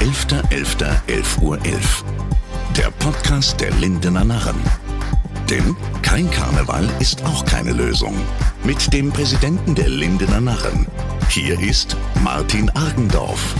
11.11.11 0.00 1.42
Uhr. 1.42 1.58
11. 1.62 2.04
Der 2.74 2.90
Podcast 2.90 3.60
der 3.60 3.70
Lindener 3.72 4.24
Narren. 4.24 4.56
Denn 5.50 5.76
kein 6.00 6.30
Karneval 6.30 6.88
ist 7.00 7.22
auch 7.26 7.44
keine 7.44 7.72
Lösung. 7.72 8.14
Mit 8.64 8.94
dem 8.94 9.12
Präsidenten 9.12 9.74
der 9.74 9.90
Lindener 9.90 10.40
Narren. 10.40 10.86
Hier 11.28 11.60
ist 11.60 11.98
Martin 12.24 12.70
Argendorf. 12.70 13.54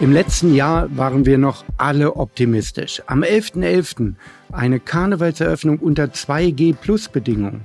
Im 0.00 0.12
letzten 0.12 0.54
Jahr 0.54 0.94
waren 0.94 1.24
wir 1.24 1.38
noch 1.38 1.64
alle 1.78 2.16
optimistisch. 2.16 3.00
Am 3.06 3.22
11.11. 3.22 3.54
.11. 3.54 4.14
eine 4.52 4.80
Karnevalseröffnung 4.80 5.78
unter 5.78 6.04
2G-Plus-Bedingungen. 6.04 7.64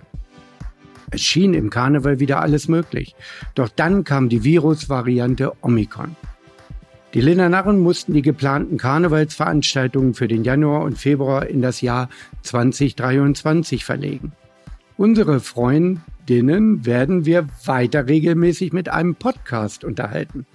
Es 1.11 1.19
schien 1.19 1.53
im 1.53 1.69
Karneval 1.69 2.21
wieder 2.21 2.39
alles 2.39 2.69
möglich. 2.69 3.13
Doch 3.55 3.67
dann 3.67 4.05
kam 4.05 4.29
die 4.29 4.45
Virusvariante 4.45 5.51
Omikron. 5.61 6.15
Die 7.15 7.21
Linner 7.21 7.49
Narren 7.49 7.79
mussten 7.79 8.13
die 8.13 8.21
geplanten 8.21 8.77
Karnevalsveranstaltungen 8.77 10.13
für 10.13 10.27
den 10.27 10.43
Januar 10.43 10.83
und 10.83 10.99
Februar 10.99 11.47
in 11.47 11.59
das 11.59 11.81
Jahr 11.81 12.07
2023 12.43 13.83
verlegen. 13.83 14.33
Unsere 14.95 15.39
Freundinnen 15.39 16.85
werden 16.85 17.25
wir 17.25 17.47
weiter 17.65 18.07
regelmäßig 18.07 18.73
mit 18.73 18.89
einem 18.89 19.15
Podcast 19.15 19.83
unterhalten. 19.83 20.45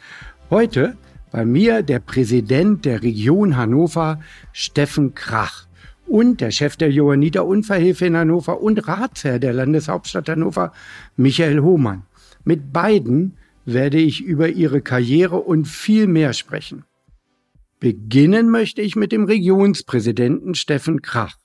Heute 0.49 0.97
bei 1.33 1.45
mir 1.45 1.83
der 1.83 1.99
Präsident 1.99 2.85
der 2.85 3.03
Region 3.03 3.57
Hannover, 3.57 4.21
Steffen 4.53 5.17
Krach 5.17 5.67
und 6.07 6.41
der 6.41 6.53
Chef 6.53 6.77
der 6.77 6.93
Johanniter 6.93 7.47
Unfallhilfe 7.47 8.07
in 8.07 8.17
Hannover 8.17 8.61
und 8.61 8.87
Ratsherr 8.87 9.41
der 9.41 9.55
Landeshauptstadt 9.55 10.29
Hannover, 10.29 10.73
Michael 11.17 11.59
Hohmann. 11.63 12.03
Mit 12.45 12.73
beiden 12.73 13.39
werde 13.65 13.99
ich 13.99 14.23
über 14.23 14.49
ihre 14.49 14.81
Karriere 14.81 15.37
und 15.37 15.67
viel 15.67 16.07
mehr 16.07 16.33
sprechen. 16.33 16.85
Beginnen 17.81 18.51
möchte 18.51 18.83
ich 18.83 18.97
mit 18.97 19.13
dem 19.13 19.25
Regionspräsidenten 19.25 20.55
Steffen 20.55 21.03
Krach. 21.03 21.37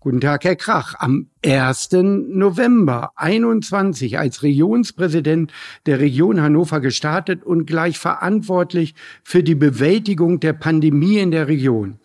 Guten 0.00 0.20
Tag, 0.20 0.44
Herr 0.44 0.54
Krach. 0.54 0.94
Am 0.98 1.30
1. 1.44 1.88
November 1.92 3.10
21 3.16 4.18
als 4.18 4.44
Regionspräsident 4.44 5.52
der 5.86 5.98
Region 5.98 6.40
Hannover 6.40 6.80
gestartet 6.80 7.42
und 7.42 7.66
gleich 7.66 7.98
verantwortlich 7.98 8.94
für 9.24 9.42
die 9.42 9.56
Bewältigung 9.56 10.38
der 10.38 10.52
Pandemie 10.52 11.18
in 11.18 11.32
der 11.32 11.48
Region. 11.48 11.98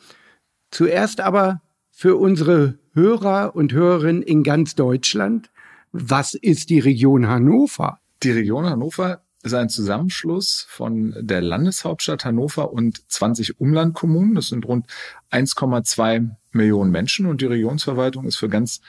Zuerst 0.71 1.21
aber 1.21 1.61
für 1.91 2.15
unsere 2.15 2.79
Hörer 2.93 3.55
und 3.55 3.71
Hörerinnen 3.71 4.23
in 4.23 4.41
ganz 4.41 4.73
Deutschland. 4.73 5.51
Was 5.91 6.33
ist 6.33 6.71
die 6.71 6.79
Region 6.79 7.27
Hannover? 7.27 8.00
Die 8.23 8.31
Region 8.31 8.65
Hannover 8.65 9.23
ist 9.41 9.55
ein 9.55 9.69
Zusammenschluss 9.69 10.65
von 10.69 11.15
der 11.19 11.41
Landeshauptstadt 11.41 12.23
Hannover 12.23 12.71
und 12.71 13.09
20 13.11 13.59
Umlandkommunen. 13.59 14.35
Das 14.35 14.49
sind 14.49 14.65
rund 14.65 14.85
1,2 15.31 16.29
Millionen 16.51 16.91
Menschen 16.91 17.25
und 17.25 17.41
die 17.41 17.47
Regionsverwaltung 17.47 18.25
ist 18.25 18.37
für 18.37 18.49
ganz 18.49 18.81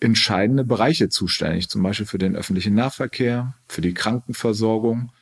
entscheidende 0.00 0.64
Bereiche 0.64 1.08
zuständig, 1.08 1.70
zum 1.70 1.82
Beispiel 1.82 2.04
für 2.04 2.18
den 2.18 2.36
öffentlichen 2.36 2.74
Nahverkehr, 2.74 3.54
für 3.68 3.80
die 3.80 3.94
Krankenversorgung, 3.94 5.12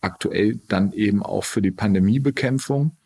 aktuell 0.00 0.60
dann 0.68 0.92
eben 0.92 1.22
auch 1.22 1.44
für 1.44 1.60
die 1.60 1.72
Pandemiebekämpfung 1.72 2.96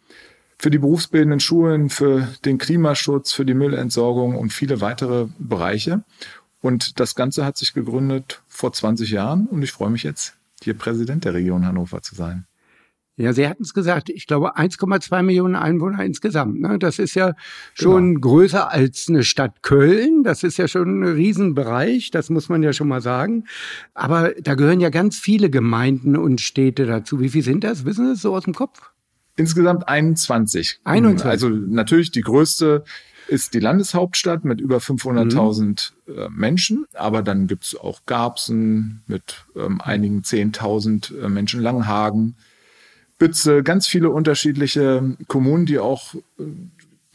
für 0.59 0.71
die 0.71 0.79
berufsbildenden 0.79 1.41
Schulen, 1.41 1.91
für 1.91 2.29
den 2.45 2.59
Klimaschutz, 2.59 3.33
für 3.33 3.45
die 3.45 3.55
Müllentsorgung 3.55 4.37
und 4.37 4.53
viele 4.53 4.81
weitere 4.81 5.27
Bereiche. 5.39 6.05
Und 6.65 6.99
das 6.99 7.15
Ganze 7.15 7.45
hat 7.45 7.59
sich 7.59 7.75
gegründet 7.75 8.43
vor 8.49 8.73
20 8.73 9.11
Jahren 9.11 9.45
und 9.49 9.61
ich 9.61 9.71
freue 9.71 9.91
mich 9.91 10.03
jetzt, 10.03 10.39
hier 10.63 10.73
Präsident 10.73 11.27
der 11.27 11.35
Region 11.35 11.67
Hannover 11.67 12.01
zu 12.01 12.15
sein. 12.15 12.47
Ja, 13.17 13.35
Sie 13.35 13.47
hatten 13.47 13.65
es 13.65 13.75
gesagt, 13.75 14.09
ich 14.09 14.27
glaube 14.27 14.57
1,2 14.57 15.23
Millionen 15.23 15.57
Einwohner 15.57 16.03
insgesamt. 16.03 16.59
Ne? 16.63 16.79
Das 16.79 16.99
ist 16.99 17.17
ja 17.17 17.35
schon 17.75 18.15
genau. 18.15 18.21
größer 18.21 18.73
als 18.73 19.11
eine 19.11 19.25
Stadt 19.25 19.63
Köln. 19.63 20.23
Das 20.23 20.43
ist 20.43 20.57
ja 20.57 20.67
schon 20.67 21.01
ein 21.01 21.05
Riesenbereich, 21.05 22.11
das 22.11 22.31
muss 22.31 22.49
man 22.49 22.63
ja 22.63 22.73
schon 22.73 22.89
mal 22.89 23.03
sagen. 23.03 23.45
Aber 23.93 24.33
da 24.41 24.55
gehören 24.55 24.81
ja 24.81 24.89
ganz 24.89 25.19
viele 25.19 25.51
Gemeinden 25.51 26.17
und 26.17 26.41
Städte 26.41 26.87
dazu. 26.87 27.21
Wie 27.21 27.29
viel 27.29 27.43
sind 27.43 27.63
das? 27.63 27.85
Wissen 27.85 28.07
Sie 28.07 28.13
es 28.13 28.23
so 28.23 28.35
aus 28.35 28.45
dem 28.45 28.55
Kopf? 28.55 28.91
Insgesamt 29.37 29.87
21. 29.87 30.81
21. 30.85 31.27
Also 31.27 31.51
natürlich 31.51 32.11
die 32.11 32.23
größte 32.23 32.85
ist 33.29 33.55
die 33.55 33.61
Landeshauptstadt 33.61 34.45
mit 34.45 34.61
über 34.61 34.79
500.000 34.79 35.93
mhm. 36.07 36.15
Äh, 36.15 36.29
Menschen, 36.29 36.87
aber 36.95 37.23
dann 37.23 37.47
gibt's 37.47 37.75
auch 37.75 38.01
Garbsen 38.07 39.03
mit 39.07 39.47
ähm, 39.57 39.81
einigen 39.81 40.21
10.000 40.21 41.19
äh, 41.19 41.29
Menschen, 41.29 41.61
Langhagen, 41.61 42.37
Bütze, 43.19 43.63
ganz 43.63 43.87
viele 43.87 44.11
unterschiedliche 44.11 45.17
Kommunen, 45.29 45.67
die 45.67 45.79
auch 45.79 46.15
äh, 46.15 46.45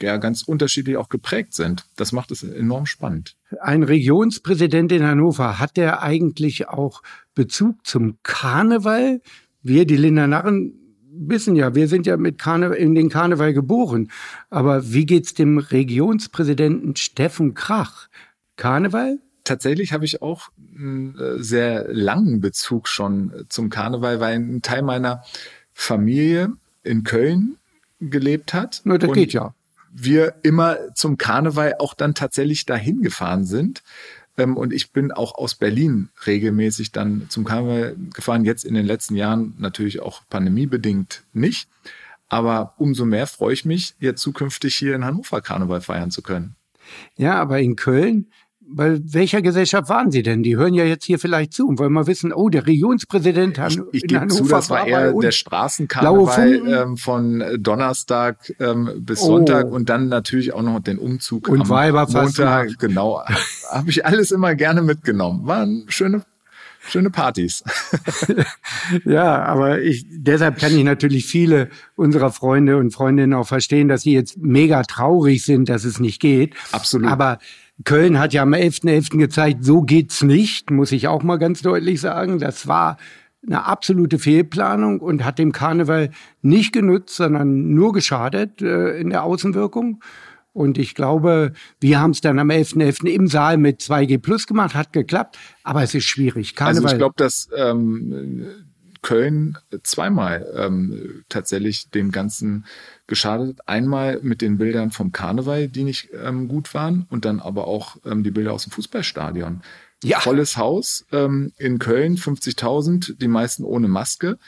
ja, 0.02 0.16
ganz 0.16 0.42
unterschiedlich 0.42 0.96
auch 0.96 1.08
geprägt 1.08 1.54
sind. 1.54 1.84
Das 1.96 2.12
macht 2.12 2.30
es 2.30 2.42
enorm 2.42 2.86
spannend. 2.86 3.36
Ein 3.60 3.82
Regionspräsident 3.82 4.92
in 4.92 5.04
Hannover, 5.04 5.58
hat 5.58 5.76
der 5.76 6.02
eigentlich 6.02 6.68
auch 6.68 7.02
Bezug 7.34 7.86
zum 7.86 8.18
Karneval? 8.22 9.20
Wir, 9.62 9.84
die 9.84 9.96
Linder 9.96 10.26
Narren, 10.26 10.79
wissen 11.28 11.56
ja, 11.56 11.74
wir 11.74 11.88
sind 11.88 12.06
ja 12.06 12.16
mit 12.16 12.38
Karneval, 12.38 12.76
in 12.76 12.94
den 12.94 13.08
Karneval 13.08 13.52
geboren. 13.52 14.10
Aber 14.48 14.92
wie 14.92 15.06
geht's 15.06 15.34
dem 15.34 15.58
Regionspräsidenten 15.58 16.96
Steffen 16.96 17.54
Krach? 17.54 18.08
Karneval? 18.56 19.18
Tatsächlich 19.44 19.92
habe 19.92 20.04
ich 20.04 20.22
auch 20.22 20.50
einen 20.76 21.18
äh, 21.18 21.42
sehr 21.42 21.86
langen 21.92 22.40
Bezug 22.40 22.88
schon 22.88 23.46
zum 23.48 23.70
Karneval, 23.70 24.20
weil 24.20 24.34
ein 24.34 24.62
Teil 24.62 24.82
meiner 24.82 25.22
Familie 25.72 26.52
in 26.82 27.04
Köln 27.04 27.56
gelebt 28.00 28.54
hat. 28.54 28.80
Na, 28.84 28.98
das 28.98 29.12
geht 29.12 29.32
ja. 29.32 29.54
Wir 29.92 30.34
immer 30.42 30.94
zum 30.94 31.18
Karneval 31.18 31.74
auch 31.78 31.94
dann 31.94 32.14
tatsächlich 32.14 32.64
dahin 32.64 33.02
gefahren 33.02 33.44
sind. 33.44 33.82
Ähm, 34.40 34.56
und 34.56 34.72
ich 34.72 34.92
bin 34.92 35.12
auch 35.12 35.34
aus 35.34 35.54
Berlin 35.54 36.08
regelmäßig 36.26 36.92
dann 36.92 37.26
zum 37.28 37.44
Karneval 37.44 37.96
gefahren. 38.14 38.44
Jetzt 38.44 38.64
in 38.64 38.74
den 38.74 38.86
letzten 38.86 39.16
Jahren 39.16 39.54
natürlich 39.58 40.00
auch 40.00 40.22
pandemiebedingt 40.28 41.24
nicht. 41.32 41.68
Aber 42.28 42.74
umso 42.78 43.04
mehr 43.04 43.26
freue 43.26 43.54
ich 43.54 43.64
mich, 43.64 43.94
jetzt 43.98 44.22
zukünftig 44.22 44.76
hier 44.76 44.94
in 44.94 45.04
Hannover 45.04 45.40
Karneval 45.40 45.80
feiern 45.80 46.10
zu 46.10 46.22
können. 46.22 46.54
Ja, 47.16 47.34
aber 47.40 47.60
in 47.60 47.76
Köln 47.76 48.30
bei 48.72 48.98
welcher 49.02 49.42
Gesellschaft 49.42 49.88
waren 49.88 50.10
Sie 50.10 50.22
denn? 50.22 50.42
Die 50.42 50.56
hören 50.56 50.74
ja 50.74 50.84
jetzt 50.84 51.04
hier 51.04 51.18
vielleicht 51.18 51.52
zu 51.52 51.66
und 51.66 51.78
wollen 51.78 51.92
mal 51.92 52.06
wissen, 52.06 52.32
oh, 52.32 52.48
der 52.48 52.66
Regionspräsident 52.66 53.58
hat 53.58 53.72
ich, 53.72 53.80
ich 53.92 54.02
gebe 54.04 54.28
zu, 54.28 54.44
das 54.44 54.70
war 54.70 54.86
eher 54.86 55.12
der 55.12 55.32
Straßenkarneval 55.32 56.62
ähm, 56.66 56.96
von 56.96 57.44
Donnerstag 57.58 58.52
ähm, 58.60 58.90
bis 59.00 59.22
oh. 59.22 59.26
Sonntag 59.26 59.70
und 59.70 59.88
dann 59.88 60.08
natürlich 60.08 60.52
auch 60.52 60.62
noch 60.62 60.80
den 60.80 60.98
Umzug 60.98 61.48
und 61.48 61.70
am 61.70 62.12
Montag. 62.12 62.78
Genau, 62.78 63.22
habe 63.70 63.90
ich 63.90 64.06
alles 64.06 64.30
immer 64.30 64.54
gerne 64.54 64.82
mitgenommen. 64.82 65.46
Waren 65.46 65.84
schöne 65.88 66.22
schöne 66.88 67.10
Partys. 67.10 67.62
ja, 69.04 69.42
aber 69.44 69.82
ich, 69.82 70.06
deshalb 70.08 70.58
kann 70.58 70.76
ich 70.76 70.82
natürlich 70.82 71.26
viele 71.26 71.68
unserer 71.94 72.32
Freunde 72.32 72.78
und 72.78 72.90
Freundinnen 72.90 73.34
auch 73.34 73.46
verstehen, 73.46 73.88
dass 73.88 74.02
sie 74.02 74.12
jetzt 74.12 74.38
mega 74.38 74.82
traurig 74.82 75.44
sind, 75.44 75.68
dass 75.68 75.84
es 75.84 76.00
nicht 76.00 76.20
geht. 76.20 76.54
Absolut. 76.72 77.10
Aber 77.10 77.38
Köln 77.84 78.18
hat 78.18 78.32
ja 78.32 78.42
am 78.42 78.52
11.11. 78.52 79.10
.11. 79.12 79.18
gezeigt, 79.18 79.64
so 79.64 79.82
geht's 79.82 80.22
nicht, 80.22 80.70
muss 80.70 80.92
ich 80.92 81.08
auch 81.08 81.22
mal 81.22 81.38
ganz 81.38 81.62
deutlich 81.62 82.00
sagen. 82.00 82.38
Das 82.38 82.66
war 82.66 82.98
eine 83.46 83.64
absolute 83.64 84.18
Fehlplanung 84.18 85.00
und 85.00 85.24
hat 85.24 85.38
dem 85.38 85.52
Karneval 85.52 86.10
nicht 86.42 86.72
genutzt, 86.72 87.16
sondern 87.16 87.74
nur 87.74 87.92
geschadet 87.92 88.60
äh, 88.60 88.98
in 88.98 89.10
der 89.10 89.24
Außenwirkung. 89.24 90.02
Und 90.52 90.78
ich 90.78 90.94
glaube, 90.94 91.52
wir 91.80 92.00
haben 92.00 92.10
es 92.10 92.20
dann 92.20 92.38
am 92.38 92.50
11.11. 92.50 93.02
.11. 93.02 93.06
im 93.06 93.28
Saal 93.28 93.56
mit 93.56 93.80
2G 93.80 94.18
Plus 94.18 94.46
gemacht, 94.46 94.74
hat 94.74 94.92
geklappt, 94.92 95.38
aber 95.62 95.82
es 95.82 95.94
ist 95.94 96.04
schwierig. 96.04 96.56
Karneval 96.56 96.82
also 96.82 96.94
ich 96.94 96.98
glaube, 96.98 97.14
dass 97.16 97.48
ähm, 97.56 98.44
Köln 99.02 99.58
zweimal 99.82 100.46
ähm, 100.54 101.24
tatsächlich 101.28 101.90
dem 101.90 102.12
Ganzen 102.12 102.66
geschadet. 103.06 103.60
Einmal 103.66 104.20
mit 104.22 104.42
den 104.42 104.58
Bildern 104.58 104.90
vom 104.90 105.12
Karneval, 105.12 105.68
die 105.68 105.84
nicht 105.84 106.10
ähm, 106.12 106.48
gut 106.48 106.74
waren, 106.74 107.06
und 107.10 107.24
dann 107.24 107.40
aber 107.40 107.66
auch 107.66 107.96
ähm, 108.04 108.22
die 108.22 108.30
Bilder 108.30 108.52
aus 108.52 108.64
dem 108.64 108.72
Fußballstadion. 108.72 109.62
Ja. 110.02 110.20
Volles 110.20 110.56
Haus 110.56 111.04
ähm, 111.12 111.52
in 111.58 111.78
Köln, 111.78 112.16
50.000, 112.16 113.18
die 113.18 113.28
meisten 113.28 113.64
ohne 113.64 113.88
Maske. 113.88 114.38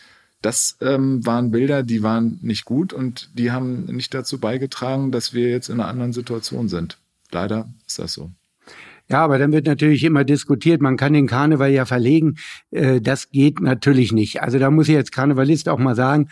Das 0.40 0.76
ähm, 0.80 1.24
waren 1.24 1.50
Bilder, 1.50 1.82
die 1.82 2.02
waren 2.02 2.38
nicht 2.42 2.64
gut 2.64 2.92
und 2.92 3.30
die 3.34 3.52
haben 3.52 3.84
nicht 3.84 4.12
dazu 4.12 4.38
beigetragen, 4.38 5.12
dass 5.12 5.32
wir 5.32 5.50
jetzt 5.50 5.68
in 5.68 5.80
einer 5.80 5.88
anderen 5.88 6.12
Situation 6.12 6.68
sind. 6.68 6.98
Leider 7.30 7.68
ist 7.86 7.98
das 7.98 8.12
so. 8.12 8.30
Ja, 9.12 9.24
aber 9.24 9.38
dann 9.38 9.52
wird 9.52 9.66
natürlich 9.66 10.02
immer 10.04 10.24
diskutiert, 10.24 10.80
man 10.80 10.96
kann 10.96 11.12
den 11.12 11.26
Karneval 11.26 11.70
ja 11.70 11.84
verlegen. 11.84 12.36
Äh, 12.70 13.00
das 13.00 13.30
geht 13.30 13.60
natürlich 13.60 14.12
nicht. 14.12 14.42
Also 14.42 14.58
da 14.58 14.70
muss 14.70 14.88
ich 14.88 14.96
als 14.96 15.10
Karnevalist 15.10 15.68
auch 15.68 15.78
mal 15.78 15.94
sagen, 15.94 16.28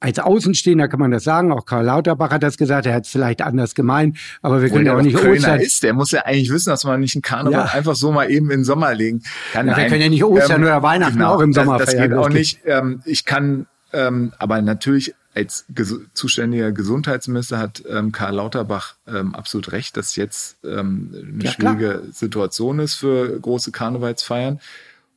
als 0.00 0.18
Außenstehender 0.18 0.88
kann 0.88 1.00
man 1.00 1.12
das 1.12 1.24
sagen. 1.24 1.52
Auch 1.52 1.64
Karl 1.64 1.84
Lauterbach 1.86 2.30
hat 2.30 2.42
das 2.42 2.58
gesagt. 2.58 2.84
Er 2.84 2.94
hat 2.94 3.06
es 3.06 3.10
vielleicht 3.10 3.40
anders 3.40 3.74
gemeint, 3.74 4.18
aber 4.42 4.60
wir 4.60 4.68
können 4.68 4.86
ja 4.86 4.96
auch 4.96 5.02
nicht 5.02 5.16
Kölner 5.16 5.36
Ostern. 5.36 5.60
ist, 5.60 5.82
der 5.82 5.94
muss 5.94 6.10
ja 6.10 6.22
eigentlich 6.26 6.50
wissen, 6.50 6.70
dass 6.70 6.84
man 6.84 7.00
nicht 7.00 7.14
einen 7.14 7.22
Karneval 7.22 7.66
ja. 7.66 7.72
einfach 7.72 7.94
so 7.94 8.12
mal 8.12 8.30
eben 8.30 8.50
in 8.50 8.58
den 8.58 8.64
Sommer 8.64 8.92
legen 8.92 9.22
kann. 9.52 9.68
Ja, 9.68 9.76
wir 9.76 9.86
können 9.86 10.02
ja 10.02 10.08
nicht 10.08 10.24
Ostern 10.24 10.62
ähm, 10.62 10.66
oder 10.66 10.82
Weihnachten 10.82 11.14
genau, 11.14 11.36
auch 11.36 11.40
im 11.40 11.52
Sommer 11.52 11.78
das, 11.78 11.86
das 11.86 11.94
feiern. 11.94 12.10
Das 12.10 12.18
geht 12.18 12.26
auch 12.26 12.34
nicht. 12.34 12.58
Ähm, 12.66 13.02
ich 13.06 13.24
kann 13.24 13.66
ähm, 13.94 14.32
aber 14.38 14.60
natürlich 14.60 15.14
als 15.34 15.64
ges 15.68 15.94
zuständiger 16.14 16.72
Gesundheitsminister 16.72 17.58
hat 17.58 17.82
ähm, 17.88 18.12
Karl 18.12 18.36
Lauterbach 18.36 18.94
ähm, 19.06 19.34
absolut 19.34 19.72
recht, 19.72 19.96
dass 19.96 20.16
jetzt 20.16 20.58
ähm, 20.64 21.10
eine 21.12 21.44
ja, 21.44 21.50
schwierige 21.50 21.88
klar. 21.88 22.12
Situation 22.12 22.78
ist 22.78 22.94
für 22.94 23.38
große 23.40 23.72
Karnevalsfeiern. 23.72 24.60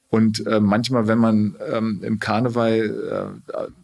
Und 0.09 0.47
äh, 0.47 0.61
manchmal, 0.61 1.07
wenn 1.07 1.17
man 1.19 1.57
ähm, 1.69 2.01
im 2.01 2.19
Karneval, 2.19 3.35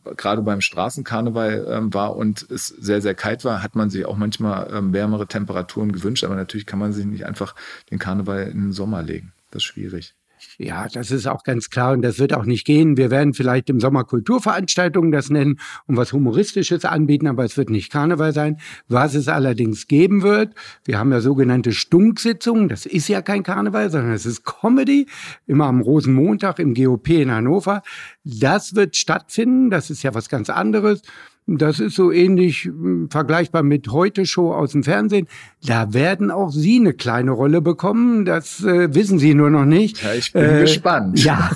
äh, 0.09 0.13
gerade 0.15 0.41
beim 0.41 0.62
Straßenkarneval 0.62 1.68
ähm, 1.69 1.94
war 1.94 2.15
und 2.15 2.50
es 2.50 2.68
sehr, 2.68 3.01
sehr 3.01 3.13
kalt 3.13 3.44
war, 3.44 3.62
hat 3.62 3.75
man 3.75 3.89
sich 3.89 4.06
auch 4.06 4.15
manchmal 4.15 4.69
ähm, 4.74 4.94
wärmere 4.94 5.27
Temperaturen 5.27 5.91
gewünscht. 5.91 6.24
Aber 6.24 6.36
natürlich 6.36 6.65
kann 6.65 6.79
man 6.79 6.94
sich 6.94 7.06
nicht 7.06 7.25
einfach 7.25 7.56
den 7.91 8.00
Karneval 8.00 8.44
in 8.44 8.62
den 8.62 8.71
Sommer 8.71 9.03
legen. 9.03 9.33
Das 9.51 9.63
ist 9.63 9.65
schwierig. 9.65 10.15
Ja, 10.57 10.87
das 10.87 11.11
ist 11.11 11.27
auch 11.27 11.43
ganz 11.43 11.69
klar 11.69 11.93
und 11.93 12.01
das 12.01 12.19
wird 12.19 12.33
auch 12.33 12.45
nicht 12.45 12.65
gehen. 12.65 12.97
Wir 12.97 13.11
werden 13.11 13.33
vielleicht 13.33 13.69
im 13.69 13.79
Sommer 13.79 14.03
Kulturveranstaltungen 14.03 15.11
das 15.11 15.29
nennen 15.29 15.59
und 15.87 15.97
was 15.97 16.13
Humoristisches 16.13 16.85
anbieten, 16.85 17.27
aber 17.27 17.43
es 17.43 17.57
wird 17.57 17.69
nicht 17.69 17.91
Karneval 17.91 18.33
sein. 18.33 18.57
Was 18.87 19.15
es 19.15 19.27
allerdings 19.27 19.87
geben 19.87 20.21
wird, 20.21 20.53
wir 20.85 20.99
haben 20.99 21.11
ja 21.11 21.21
sogenannte 21.21 21.71
Stunksitzungen, 21.71 22.69
das 22.69 22.85
ist 22.85 23.07
ja 23.07 23.21
kein 23.21 23.43
Karneval, 23.43 23.89
sondern 23.89 24.13
es 24.13 24.25
ist 24.25 24.43
Comedy, 24.45 25.07
immer 25.47 25.65
am 25.65 25.81
Rosenmontag 25.81 26.59
im 26.59 26.73
GOP 26.73 27.09
in 27.09 27.31
Hannover. 27.31 27.81
Das 28.23 28.75
wird 28.75 28.95
stattfinden, 28.95 29.69
das 29.69 29.89
ist 29.89 30.03
ja 30.03 30.13
was 30.13 30.29
ganz 30.29 30.49
anderes. 30.49 31.01
Das 31.45 31.79
ist 31.79 31.95
so 31.95 32.11
ähnlich 32.11 32.63
hm, 32.63 33.09
vergleichbar 33.09 33.63
mit 33.63 33.89
Heute 33.89 34.25
Show 34.25 34.53
aus 34.53 34.71
dem 34.71 34.83
Fernsehen. 34.83 35.27
Da 35.65 35.93
werden 35.93 36.31
auch 36.31 36.51
Sie 36.51 36.79
eine 36.79 36.93
kleine 36.93 37.31
Rolle 37.31 37.61
bekommen. 37.61 38.23
Das 38.23 38.63
äh, 38.63 38.93
wissen 38.95 39.19
Sie 39.19 39.33
nur 39.33 39.49
noch 39.49 39.65
nicht. 39.65 40.01
Ja, 40.01 40.13
ich 40.13 40.31
bin 40.31 40.43
äh, 40.43 40.61
gespannt. 40.61 41.19
Ja, 41.23 41.51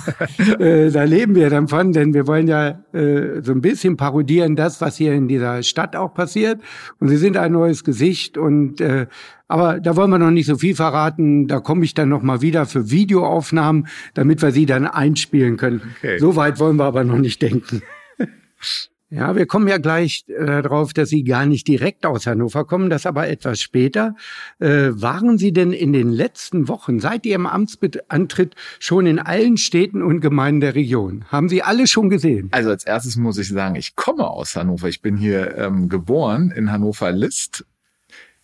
äh, 0.58 0.90
da 0.90 1.04
leben 1.04 1.34
wir 1.34 1.50
dann 1.50 1.68
von, 1.68 1.92
denn 1.92 2.14
wir 2.14 2.26
wollen 2.26 2.48
ja 2.48 2.80
äh, 2.92 3.42
so 3.42 3.52
ein 3.52 3.60
bisschen 3.60 3.96
parodieren 3.96 4.56
das, 4.56 4.80
was 4.80 4.96
hier 4.96 5.12
in 5.12 5.28
dieser 5.28 5.62
Stadt 5.62 5.94
auch 5.96 6.14
passiert. 6.14 6.60
Und 7.00 7.08
Sie 7.08 7.16
sind 7.16 7.36
ein 7.36 7.52
neues 7.52 7.84
Gesicht 7.84 8.38
und 8.38 8.80
äh, 8.80 9.06
aber 9.48 9.80
da 9.80 9.96
wollen 9.96 10.10
wir 10.10 10.18
noch 10.18 10.30
nicht 10.30 10.46
so 10.46 10.58
viel 10.58 10.74
verraten. 10.74 11.48
Da 11.48 11.60
komme 11.60 11.84
ich 11.84 11.94
dann 11.94 12.10
noch 12.10 12.22
mal 12.22 12.42
wieder 12.42 12.66
für 12.66 12.90
Videoaufnahmen, 12.90 13.88
damit 14.12 14.42
wir 14.42 14.52
sie 14.52 14.66
dann 14.66 14.86
einspielen 14.86 15.56
können. 15.56 15.80
Okay. 15.96 16.18
So 16.18 16.36
weit 16.36 16.60
wollen 16.60 16.76
wir 16.76 16.84
aber 16.84 17.04
noch 17.04 17.18
nicht 17.18 17.40
denken. 17.40 17.82
Ja, 19.10 19.34
wir 19.34 19.46
kommen 19.46 19.68
ja 19.68 19.78
gleich 19.78 20.24
äh, 20.28 20.60
darauf, 20.60 20.92
dass 20.92 21.08
Sie 21.08 21.24
gar 21.24 21.46
nicht 21.46 21.66
direkt 21.66 22.04
aus 22.04 22.26
Hannover 22.26 22.66
kommen, 22.66 22.90
das 22.90 23.06
aber 23.06 23.26
etwas 23.28 23.58
später. 23.58 24.14
Äh, 24.58 24.90
waren 24.90 25.38
Sie 25.38 25.54
denn 25.54 25.72
in 25.72 25.94
den 25.94 26.10
letzten 26.10 26.68
Wochen 26.68 27.00
seit 27.00 27.24
Ihrem 27.24 27.46
Amtsantritt 27.46 28.54
schon 28.78 29.06
in 29.06 29.18
allen 29.18 29.56
Städten 29.56 30.02
und 30.02 30.20
Gemeinden 30.20 30.60
der 30.60 30.74
Region? 30.74 31.24
Haben 31.28 31.48
Sie 31.48 31.62
alle 31.62 31.86
schon 31.86 32.10
gesehen? 32.10 32.48
Also 32.52 32.68
als 32.68 32.84
erstes 32.84 33.16
muss 33.16 33.38
ich 33.38 33.48
sagen, 33.48 33.76
ich 33.76 33.96
komme 33.96 34.28
aus 34.28 34.54
Hannover. 34.56 34.88
Ich 34.88 35.00
bin 35.00 35.16
hier 35.16 35.56
ähm, 35.56 35.88
geboren 35.88 36.50
in 36.50 36.70
Hannover-List. 36.70 37.64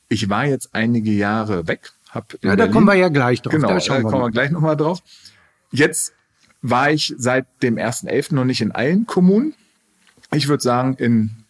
Ich 0.09 0.31
war 0.31 0.47
jetzt 0.47 0.71
einige 0.73 1.11
Jahre 1.11 1.69
weg. 1.69 1.93
Hab 2.11 2.33
ja, 2.43 2.51
da 2.51 2.57
Berlin, 2.57 2.73
kommen 2.73 2.87
wir 2.87 2.95
ja 2.95 3.09
gleich 3.09 3.43
drauf. 3.43 3.53
Genau, 3.53 3.69
da, 3.69 3.79
da 3.79 4.01
kommen 4.01 4.23
wir 4.23 4.31
gleich 4.31 4.51
nochmal 4.51 4.79
drauf. 4.79 5.03
Jetzt 5.73 6.15
war 6.63 6.91
ich 6.91 7.15
seit 7.19 7.45
dem 7.63 7.77
1.11. 7.77 8.35
noch 8.35 8.47
nicht 8.47 8.63
in 8.63 8.73
allen 8.73 9.05
Kommunen 9.05 9.53
ich 10.37 10.49
würde 10.49 10.63
sagen, 10.63 10.95
in 10.95 11.45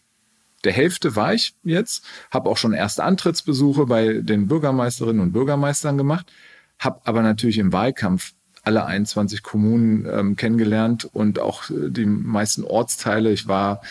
der 0.63 0.73
Hälfte 0.73 1.15
war 1.15 1.33
ich 1.33 1.53
jetzt, 1.63 2.05
habe 2.31 2.49
auch 2.49 2.57
schon 2.57 2.73
erste 2.73 3.03
Antrittsbesuche 3.03 3.85
bei 3.85 4.21
den 4.21 4.47
Bürgermeisterinnen 4.47 5.21
und 5.21 5.31
Bürgermeistern 5.31 5.97
gemacht, 5.97 6.31
habe 6.79 7.01
aber 7.05 7.21
natürlich 7.21 7.59
im 7.59 7.71
Wahlkampf 7.71 8.33
alle 8.63 8.85
21 8.85 9.43
Kommunen 9.43 10.07
ähm, 10.11 10.35
kennengelernt 10.35 11.05
und 11.05 11.39
auch 11.39 11.69
äh, 11.69 11.91
die 11.91 12.05
meisten 12.05 12.63
Ortsteile. 12.63 13.31
Ich 13.31 13.47
war 13.47 13.81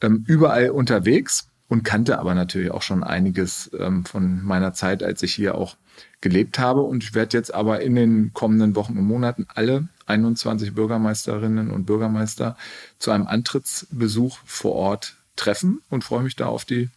ähm, 0.00 0.24
überall 0.26 0.70
unterwegs 0.70 1.48
und 1.68 1.84
kannte 1.84 2.18
aber 2.18 2.34
natürlich 2.34 2.72
auch 2.72 2.82
schon 2.82 3.04
einiges 3.04 3.70
ähm, 3.78 4.04
von 4.04 4.42
meiner 4.42 4.72
Zeit, 4.72 5.02
als 5.04 5.22
ich 5.22 5.32
hier 5.32 5.54
auch 5.54 5.76
gelebt 6.20 6.58
habe. 6.58 6.82
Und 6.82 7.04
ich 7.04 7.14
werde 7.14 7.36
jetzt 7.36 7.54
aber 7.54 7.80
in 7.82 7.94
den 7.94 8.32
kommenden 8.32 8.74
Wochen 8.74 8.98
und 8.98 9.04
Monaten 9.04 9.46
alle 9.54 9.88
21 10.06 10.74
Bürgermeisterinnen 10.74 11.70
und 11.70 11.84
Bürgermeister 11.84 12.56
zu 12.98 13.10
einem 13.10 13.26
Antrittsbesuch 13.26 14.38
vor 14.44 14.72
Ort 14.72 15.16
treffen 15.36 15.82
und 15.90 16.04
freue 16.04 16.22
mich 16.22 16.36
da 16.36 16.46
auf 16.46 16.64
die 16.64 16.88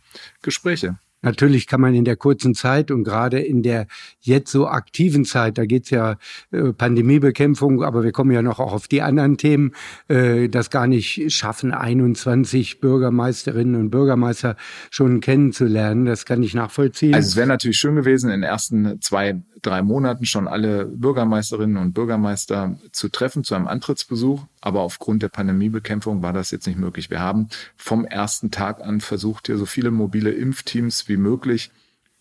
Gespräche. 0.42 0.98
Natürlich 1.22 1.68
kann 1.68 1.82
man 1.82 1.94
in 1.96 2.06
der 2.06 2.16
kurzen 2.16 2.56
Zeit 2.56 2.92
und 2.92 3.04
gerade 3.04 3.40
in 3.40 3.62
der 3.62 3.88
jetzt 4.22 4.52
so 4.52 4.68
aktiven 4.68 5.26
Zeit, 5.26 5.58
da 5.58 5.66
geht's 5.66 5.90
ja 5.90 6.16
äh, 6.52 6.72
Pandemiebekämpfung, 6.72 7.84
aber 7.84 8.04
wir 8.04 8.14
kommen 8.14 8.32
ja 8.32 8.42
noch 8.42 8.60
auch 8.60 8.72
auf 8.72 8.88
die 8.88 9.02
anderen 9.02 9.38
Themen, 9.38 9.74
äh, 10.08 10.48
das 10.48 10.70
gar 10.70 10.88
nicht 10.88 11.34
schaffen, 11.34 11.74
21 11.74 12.80
Bürgermeisterinnen 12.80 13.76
und 13.76 13.90
Bürgermeister 13.90 14.56
schon 14.92 15.20
kennenzulernen. 15.20 16.06
Das 16.06 16.26
kann 16.26 16.42
ich 16.42 16.54
nachvollziehen. 16.54 17.14
Also 17.14 17.28
es 17.28 17.36
wäre 17.36 17.48
natürlich 17.48 17.78
schön 17.78 17.96
gewesen, 17.96 18.30
in 18.30 18.40
den 18.40 18.50
ersten 18.50 19.02
zwei, 19.02 19.42
drei 19.62 19.82
Monaten 19.82 20.26
schon 20.26 20.48
alle 20.48 20.86
Bürgermeisterinnen 20.86 21.78
und 21.78 21.94
Bürgermeister 21.94 22.78
zu 22.92 23.10
treffen 23.10 23.44
zu 23.44 23.56
einem 23.56 23.68
Antrittsbesuch. 23.68 24.46
Aber 24.62 24.82
aufgrund 24.82 25.24
der 25.24 25.30
Pandemiebekämpfung 25.30 26.22
war 26.22 26.34
das 26.34 26.52
jetzt 26.52 26.68
nicht 26.68 26.80
möglich. 26.80 27.10
Wir 27.10 27.20
haben 27.20 27.50
vom 27.76 28.06
ersten 28.06 28.52
Tag 28.52 28.82
an 28.82 29.02
versucht, 29.02 29.48
hier 29.48 29.58
so 29.58 29.66
viele 29.66 29.92
mobile 29.92 30.32
Impfteams 30.32 31.08
wie 31.08 31.18
möglich 31.18 31.72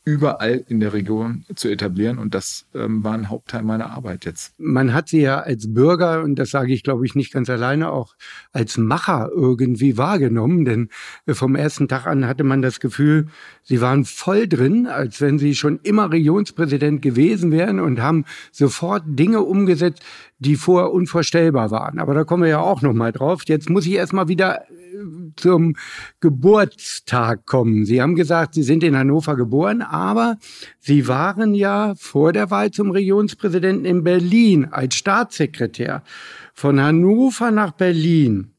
überall 0.08 0.64
in 0.68 0.80
der 0.80 0.94
Region 0.94 1.44
zu 1.54 1.68
etablieren. 1.68 2.18
Und 2.18 2.34
das 2.34 2.64
ähm, 2.74 3.04
war 3.04 3.12
ein 3.12 3.28
Hauptteil 3.28 3.62
meiner 3.62 3.90
Arbeit 3.90 4.24
jetzt. 4.24 4.58
Man 4.58 4.94
hat 4.94 5.10
sie 5.10 5.20
ja 5.20 5.40
als 5.40 5.72
Bürger, 5.72 6.22
und 6.22 6.36
das 6.36 6.50
sage 6.50 6.72
ich, 6.72 6.82
glaube 6.82 7.04
ich, 7.04 7.14
nicht 7.14 7.32
ganz 7.32 7.50
alleine, 7.50 7.92
auch 7.92 8.14
als 8.52 8.78
Macher 8.78 9.30
irgendwie 9.34 9.98
wahrgenommen. 9.98 10.64
Denn 10.64 10.88
äh, 11.26 11.34
vom 11.34 11.54
ersten 11.56 11.88
Tag 11.88 12.06
an 12.06 12.26
hatte 12.26 12.42
man 12.42 12.62
das 12.62 12.80
Gefühl, 12.80 13.26
sie 13.62 13.82
waren 13.82 14.06
voll 14.06 14.48
drin, 14.48 14.86
als 14.86 15.20
wenn 15.20 15.38
sie 15.38 15.54
schon 15.54 15.78
immer 15.82 16.10
Regionspräsident 16.10 17.02
gewesen 17.02 17.52
wären 17.52 17.78
und 17.78 18.00
haben 18.00 18.24
sofort 18.50 19.02
Dinge 19.06 19.42
umgesetzt, 19.42 20.02
die 20.38 20.56
vorher 20.56 20.90
unvorstellbar 20.90 21.70
waren. 21.70 21.98
Aber 21.98 22.14
da 22.14 22.24
kommen 22.24 22.44
wir 22.44 22.50
ja 22.50 22.60
auch 22.60 22.80
noch 22.80 22.94
mal 22.94 23.12
drauf. 23.12 23.42
Jetzt 23.46 23.68
muss 23.68 23.84
ich 23.84 23.92
erstmal 23.92 24.28
wieder 24.28 24.62
zum 25.36 25.76
Geburtstag 26.20 27.46
kommen. 27.46 27.84
Sie 27.84 28.00
haben 28.02 28.14
gesagt, 28.14 28.54
Sie 28.54 28.62
sind 28.62 28.82
in 28.82 28.96
Hannover 28.96 29.36
geboren, 29.36 29.82
aber 29.82 30.38
Sie 30.78 31.08
waren 31.08 31.54
ja 31.54 31.94
vor 31.96 32.32
der 32.32 32.50
Wahl 32.50 32.70
zum 32.70 32.90
Regionspräsidenten 32.90 33.84
in 33.84 34.04
Berlin 34.04 34.66
als 34.70 34.94
Staatssekretär. 34.94 36.02
Von 36.54 36.80
Hannover 36.80 37.50
nach 37.50 37.72
Berlin. 37.72 38.52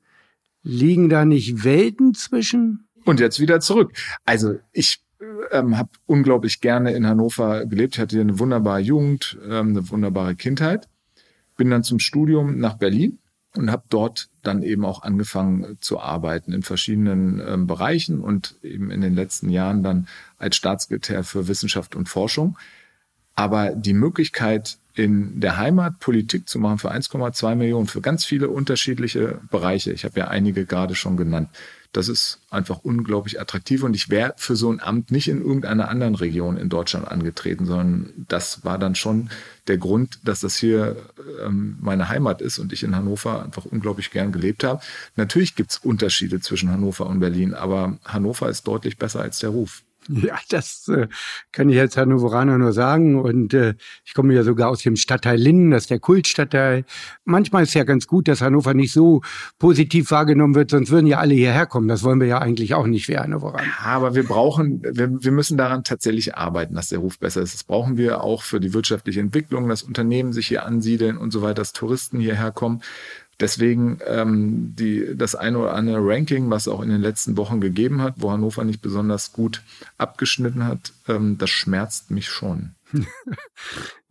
Liegen 0.64 1.10
da 1.10 1.26
nicht 1.26 1.64
Welten 1.64 2.14
zwischen? 2.14 2.88
Und 3.06 3.20
jetzt 3.20 3.40
wieder 3.40 3.60
zurück. 3.60 3.94
Also 4.26 4.58
ich 4.72 5.02
ähm, 5.52 5.78
habe 5.78 5.90
unglaublich 6.06 6.62
gerne 6.62 6.94
in 6.94 7.08
Hannover 7.08 7.66
gelebt. 7.66 7.98
Hatte 7.98 8.20
eine 8.20 8.40
wunderbare 8.40 8.80
Jugend, 8.80 9.38
ähm, 9.44 9.70
eine 9.70 9.90
wunderbare 9.90 10.36
Kindheit. 10.36 10.88
Bin 11.58 11.70
dann 11.70 11.84
zum 11.84 12.00
Studium 12.00 12.58
nach 12.58 12.78
Berlin 12.78 13.19
und 13.56 13.72
habe 13.72 13.84
dort 13.90 14.30
dann 14.44 14.62
eben 14.64 14.86
auch 14.86 15.02
angefangen 15.02 15.64
äh, 15.64 15.80
zu 15.80 16.00
arbeiten 16.00 16.54
in 16.54 16.64
verschiedenen 16.64 17.42
ähm, 17.46 17.68
Bereichen 17.68 18.22
und 18.22 18.56
eben 18.64 18.92
in 18.92 19.02
den 19.02 19.16
letzten 19.16 19.50
Jahren 19.50 19.84
dann 19.84 20.08
als 20.38 20.56
Staatssekretär 20.56 21.24
für 21.24 21.48
Wissenschaft 21.48 21.96
und 21.96 22.10
Forschung. 22.10 22.58
Aber 23.36 23.72
die 23.72 23.94
Möglichkeit, 23.94 24.78
in 24.96 25.40
der 25.40 25.58
Heimat 25.58 26.00
Politik 26.00 26.50
zu 26.50 26.60
machen 26.60 26.78
für 26.78 26.92
1,2 26.92 27.56
Millionen, 27.56 27.88
für 27.88 28.02
ganz 28.02 28.26
viele 28.26 28.50
unterschiedliche 28.50 29.40
Bereiche, 29.50 29.94
ich 29.94 30.04
habe 30.04 30.20
ja 30.20 30.28
einige 30.28 30.66
gerade 30.66 30.94
schon 30.94 31.16
genannt, 31.16 31.50
das 31.92 32.08
ist 32.08 32.40
einfach 32.52 32.80
unglaublich 32.84 33.42
attraktiv 33.42 33.84
und 33.84 33.96
ich 33.96 34.10
wäre 34.10 34.34
für 34.38 34.56
so 34.56 34.72
ein 34.72 34.80
Amt 34.80 35.12
nicht 35.12 35.28
in 35.28 35.42
irgendeiner 35.42 35.90
anderen 35.90 36.14
Region 36.14 36.58
in 36.58 36.70
Deutschland 36.70 37.08
angetreten, 37.08 37.66
sondern 37.66 38.26
das 38.28 38.64
war 38.64 38.78
dann 38.78 38.94
schon 38.94 39.30
der 39.68 39.78
Grund, 39.78 40.20
dass 40.24 40.42
das 40.42 40.58
hier 40.58 40.98
ähm, 41.44 41.78
meine 41.80 42.08
Heimat 42.10 42.42
ist 42.42 42.60
und 42.60 42.74
ich 42.74 42.84
in 42.84 42.96
Hannover 42.96 43.44
einfach 43.44 43.66
unglaublich 43.66 44.12
gern 44.12 44.32
gelebt 44.32 44.64
habe. 44.64 44.82
Natürlich 45.16 45.56
gibt's 45.56 45.78
Unterschiede 45.78 46.40
zwischen 46.42 46.70
Hannover 46.70 47.08
und 47.08 47.20
Berlin, 47.20 47.56
aber 47.56 47.98
Hannover 48.06 48.50
ist 48.50 48.68
deutlich 48.68 48.98
besser 48.98 49.22
als 49.22 49.40
der 49.40 49.50
Ruf. 49.50 49.84
Ja, 50.30 50.40
das 50.50 50.88
äh, 50.88 51.08
kann 51.52 51.70
ich 51.70 51.80
als 51.80 51.98
Hannoveraner 51.98 52.58
nur 52.58 52.74
sagen. 52.74 53.20
Und 53.20 53.54
äh, 53.54 53.76
ich 54.04 54.14
komme 54.14 54.34
ja 54.34 54.44
sogar 54.44 54.70
aus 54.70 54.82
dem 54.82 54.96
Stadtteil 54.96 55.38
Linden, 55.40 55.72
das 55.72 55.84
ist 55.84 55.92
der 55.92 56.00
Kultstadtteil. 56.00 56.86
Manchmal 57.26 57.64
ist 57.64 57.74
ja 57.74 57.84
ganz 57.84 58.08
gut, 58.08 58.28
dass 58.28 58.42
Hannover 58.42 58.74
nicht 58.74 58.92
so 58.92 59.22
positiv 59.60 60.12
wahrgenommen 60.12 60.56
wird, 60.56 60.72
sonst 60.72 60.90
würden 60.90 61.08
ja 61.08 61.20
alle 61.20 61.34
hierher 61.34 61.66
kommen. 61.66 61.88
Das 61.88 62.04
wollen 62.04 62.20
wir 62.20 62.28
ja 62.28 62.40
eigentlich 62.40 62.74
auch 62.74 62.88
nicht, 62.88 63.08
wir 63.08 63.20
Hannoveraner. 63.20 63.64
Ja, 63.64 63.86
aber 63.86 64.16
wir 64.16 64.24
brauchen, 64.24 64.82
wir, 64.84 65.24
wir 65.24 65.32
müssen 65.32 65.58
daran 65.58 65.84
tatsächlich 65.84 66.36
arbeiten, 66.36 66.76
dass 66.76 66.90
der 66.90 67.00
Ruf 67.00 67.20
besser 67.20 67.42
ist. 67.42 67.54
Das 67.54 67.64
brauchen 67.64 67.98
wir 67.98 68.24
auch 68.24 68.44
für 68.44 68.60
die 68.60 68.74
wirtschaftliche 68.74 69.20
Entwicklung, 69.20 69.70
dass 69.70 69.84
Unternehmen 69.84 70.34
sich 70.34 70.48
hier 70.48 70.66
ansiedeln 70.66 71.18
und 71.18 71.32
so 71.32 71.42
weiter, 71.42 71.56
dass 71.56 71.74
Touristen 71.74 72.20
hierher 72.20 72.52
kommen. 72.52 72.82
Deswegen 73.40 74.00
ähm, 74.06 74.76
die, 74.78 75.16
das 75.16 75.36
eine 75.36 75.60
oder 75.60 75.74
andere 75.74 76.00
Ranking, 76.02 76.50
was 76.50 76.68
auch 76.68 76.82
in 76.82 76.90
den 76.90 77.02
letzten 77.02 77.38
Wochen 77.38 77.62
gegeben 77.62 78.02
hat, 78.02 78.16
wo 78.18 78.32
Hannover 78.32 78.66
nicht 78.66 78.82
besonders 78.82 79.32
gut 79.32 79.62
abgeschnitten 79.98 80.66
hat, 80.66 80.94
ähm, 81.08 81.38
das 81.38 81.50
schmerzt 81.50 82.12
mich 82.12 82.28
schon. 82.28 82.76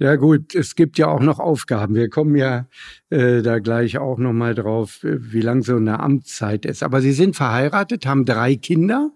Ja 0.01 0.15
gut, 0.15 0.55
es 0.55 0.77
gibt 0.77 0.97
ja 0.97 1.09
auch 1.09 1.19
noch 1.19 1.41
Aufgaben. 1.41 1.97
Wir 1.97 2.09
kommen 2.09 2.37
ja 2.37 2.67
äh, 3.11 3.43
da 3.43 3.59
gleich 3.59 3.99
auch 3.99 4.17
noch 4.19 4.33
mal 4.33 4.55
drauf, 4.55 5.03
äh, 5.03 5.33
wie 5.33 5.41
lang 5.41 5.63
so 5.63 5.75
eine 5.75 5.99
Amtszeit 5.99 6.65
ist. 6.65 6.85
Aber 6.85 7.01
Sie 7.01 7.11
sind 7.11 7.35
verheiratet, 7.35 8.07
haben 8.07 8.25
drei 8.25 8.55
Kinder. 8.55 9.11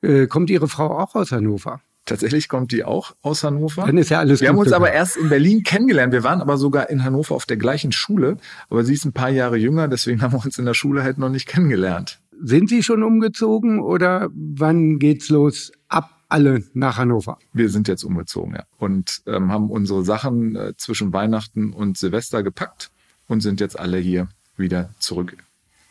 Äh, 0.00 0.26
kommt 0.26 0.50
Ihre 0.50 0.66
Frau 0.66 0.98
auch 0.98 1.14
aus 1.14 1.30
Hannover? 1.30 1.80
Tatsächlich 2.04 2.48
kommt 2.48 2.72
die 2.72 2.84
auch 2.84 3.14
aus 3.22 3.44
Hannover. 3.44 3.86
Dann 3.86 3.96
ist 3.96 4.10
ja 4.10 4.18
alles 4.18 4.40
Wir 4.40 4.48
haben 4.48 4.58
uns 4.58 4.72
aber 4.72 4.86
gegangen. 4.86 4.98
erst 4.98 5.16
in 5.16 5.28
Berlin 5.28 5.62
kennengelernt. 5.62 6.12
Wir 6.12 6.24
waren 6.24 6.40
aber 6.40 6.56
sogar 6.56 6.90
in 6.90 7.04
Hannover 7.04 7.34
auf 7.34 7.46
der 7.46 7.56
gleichen 7.56 7.92
Schule. 7.92 8.38
Aber 8.70 8.84
sie 8.84 8.94
ist 8.94 9.04
ein 9.04 9.12
paar 9.12 9.30
Jahre 9.30 9.56
jünger, 9.56 9.86
deswegen 9.86 10.20
haben 10.20 10.32
wir 10.32 10.44
uns 10.44 10.58
in 10.58 10.64
der 10.64 10.74
Schule 10.74 11.04
halt 11.04 11.18
noch 11.18 11.28
nicht 11.28 11.46
kennengelernt. 11.46 12.20
Sind 12.42 12.68
Sie 12.68 12.82
schon 12.82 13.04
umgezogen 13.04 13.80
oder 13.80 14.30
wann 14.34 14.98
geht's 14.98 15.28
los? 15.28 15.70
Ab 15.88 16.10
alle 16.28 16.64
nach 16.72 16.96
Hannover. 16.98 17.38
Wir 17.52 17.68
sind 17.68 17.86
jetzt 17.86 18.02
umgezogen, 18.02 18.54
ja. 18.54 18.64
Und 18.78 19.22
ähm, 19.26 19.52
haben 19.52 19.70
unsere 19.70 20.02
Sachen 20.02 20.56
äh, 20.56 20.72
zwischen 20.76 21.12
Weihnachten 21.12 21.72
und 21.72 21.98
Silvester 21.98 22.42
gepackt 22.42 22.90
und 23.28 23.42
sind 23.42 23.60
jetzt 23.60 23.78
alle 23.78 23.98
hier 23.98 24.28
wieder 24.56 24.90
zurück 24.98 25.36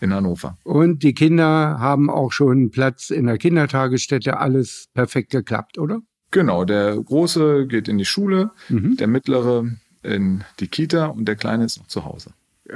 in 0.02 0.14
Hannover. 0.14 0.58
Und 0.64 1.04
die 1.04 1.14
Kinder 1.14 1.78
haben 1.80 2.10
auch 2.10 2.32
schon 2.32 2.72
Platz 2.72 3.10
in 3.10 3.28
der 3.28 3.38
Kindertagesstätte. 3.38 4.38
Alles 4.40 4.88
perfekt 4.94 5.32
geklappt, 5.32 5.78
oder? 5.78 6.02
Genau, 6.32 6.66
der 6.66 6.96
Große 6.98 7.68
geht 7.68 7.88
in 7.88 7.98
die 7.98 8.06
Schule, 8.06 8.52
Mhm. 8.70 8.98
der 8.98 9.08
Mittlere 9.08 9.66
in 10.04 10.44
die 10.60 10.68
Kita 10.68 11.08
und 11.08 11.26
der 11.26 11.36
Kleine 11.36 11.66
ist 11.66 11.78
noch 11.78 11.88
zu 11.88 12.06
Hause. 12.06 12.32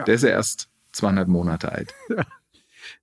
Der 0.05 0.13
ist 0.15 0.23
ja 0.23 0.29
erst 0.29 0.67
zweieinhalb 0.91 1.27
Monate 1.27 1.71
alt. 1.71 1.93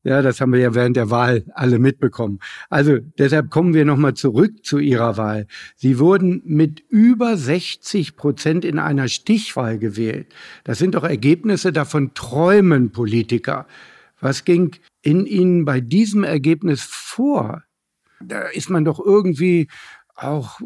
Ja, 0.05 0.23
das 0.23 0.41
haben 0.41 0.52
wir 0.52 0.61
ja 0.61 0.75
während 0.75 0.97
der 0.97 1.11
Wahl 1.11 1.45
alle 1.55 1.79
mitbekommen. 1.79 2.38
Also 2.71 2.99
deshalb 3.19 3.50
kommen 3.50 3.75
wir 3.75 3.85
nochmal 3.85 4.14
zurück 4.14 4.64
zu 4.64 4.79
Ihrer 4.79 5.17
Wahl. 5.17 5.47
Sie 5.76 5.99
wurden 5.99 6.41
mit 6.45 6.81
über 6.88 7.37
60 7.37 8.17
Prozent 8.17 8.64
in 8.64 8.79
einer 8.79 9.09
Stichwahl 9.09 9.79
gewählt. 9.79 10.26
Das 10.64 10.79
sind 10.79 10.95
doch 10.95 11.05
Ergebnisse, 11.05 11.73
davon 11.73 12.14
träumen 12.14 12.91
Politiker. 12.91 13.67
Was 14.23 14.45
ging 14.45 14.76
in 15.02 15.26
Ihnen 15.26 15.64
bei 15.64 15.81
diesem 15.81 16.23
Ergebnis 16.23 16.83
vor? 16.83 17.64
Da 18.21 18.43
ist 18.43 18.71
man 18.71 18.85
doch 18.85 19.00
irgendwie 19.05 19.69
auch 20.14 20.61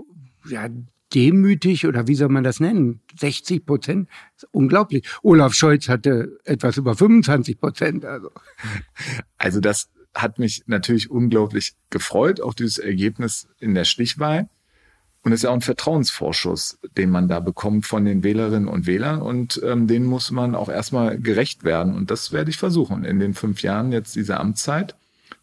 ja, 0.46 0.68
demütig 1.14 1.86
oder 1.86 2.06
wie 2.06 2.14
soll 2.14 2.28
man 2.28 2.44
das 2.44 2.60
nennen? 2.60 3.00
60 3.18 3.64
Prozent? 3.64 4.10
Unglaublich. 4.50 5.08
Olaf 5.22 5.54
Scholz 5.54 5.88
hatte 5.88 6.38
etwas 6.44 6.76
über 6.76 6.94
25 6.94 7.58
Prozent. 7.58 8.04
Also. 8.04 8.30
Also 9.38 9.60
das 9.60 9.88
hat 10.14 10.38
mich 10.38 10.64
natürlich 10.66 11.10
unglaublich 11.10 11.76
gefreut, 11.88 12.42
auch 12.42 12.52
dieses 12.52 12.76
Ergebnis 12.76 13.48
in 13.58 13.74
der 13.74 13.84
Stichwahl. 13.84 14.50
Und 15.26 15.32
es 15.32 15.40
ist 15.40 15.42
ja 15.42 15.50
auch 15.50 15.54
ein 15.54 15.60
Vertrauensvorschuss, 15.60 16.78
den 16.96 17.10
man 17.10 17.26
da 17.26 17.40
bekommt 17.40 17.84
von 17.84 18.04
den 18.04 18.22
Wählerinnen 18.22 18.68
und 18.68 18.86
Wählern. 18.86 19.20
Und 19.20 19.60
ähm, 19.64 19.88
den 19.88 20.04
muss 20.04 20.30
man 20.30 20.54
auch 20.54 20.68
erstmal 20.68 21.18
gerecht 21.18 21.64
werden. 21.64 21.96
Und 21.96 22.12
das 22.12 22.30
werde 22.30 22.48
ich 22.48 22.58
versuchen 22.58 23.04
in 23.04 23.18
den 23.18 23.34
fünf 23.34 23.60
Jahren 23.62 23.90
jetzt 23.90 24.14
dieser 24.14 24.38
Amtszeit. 24.38 24.94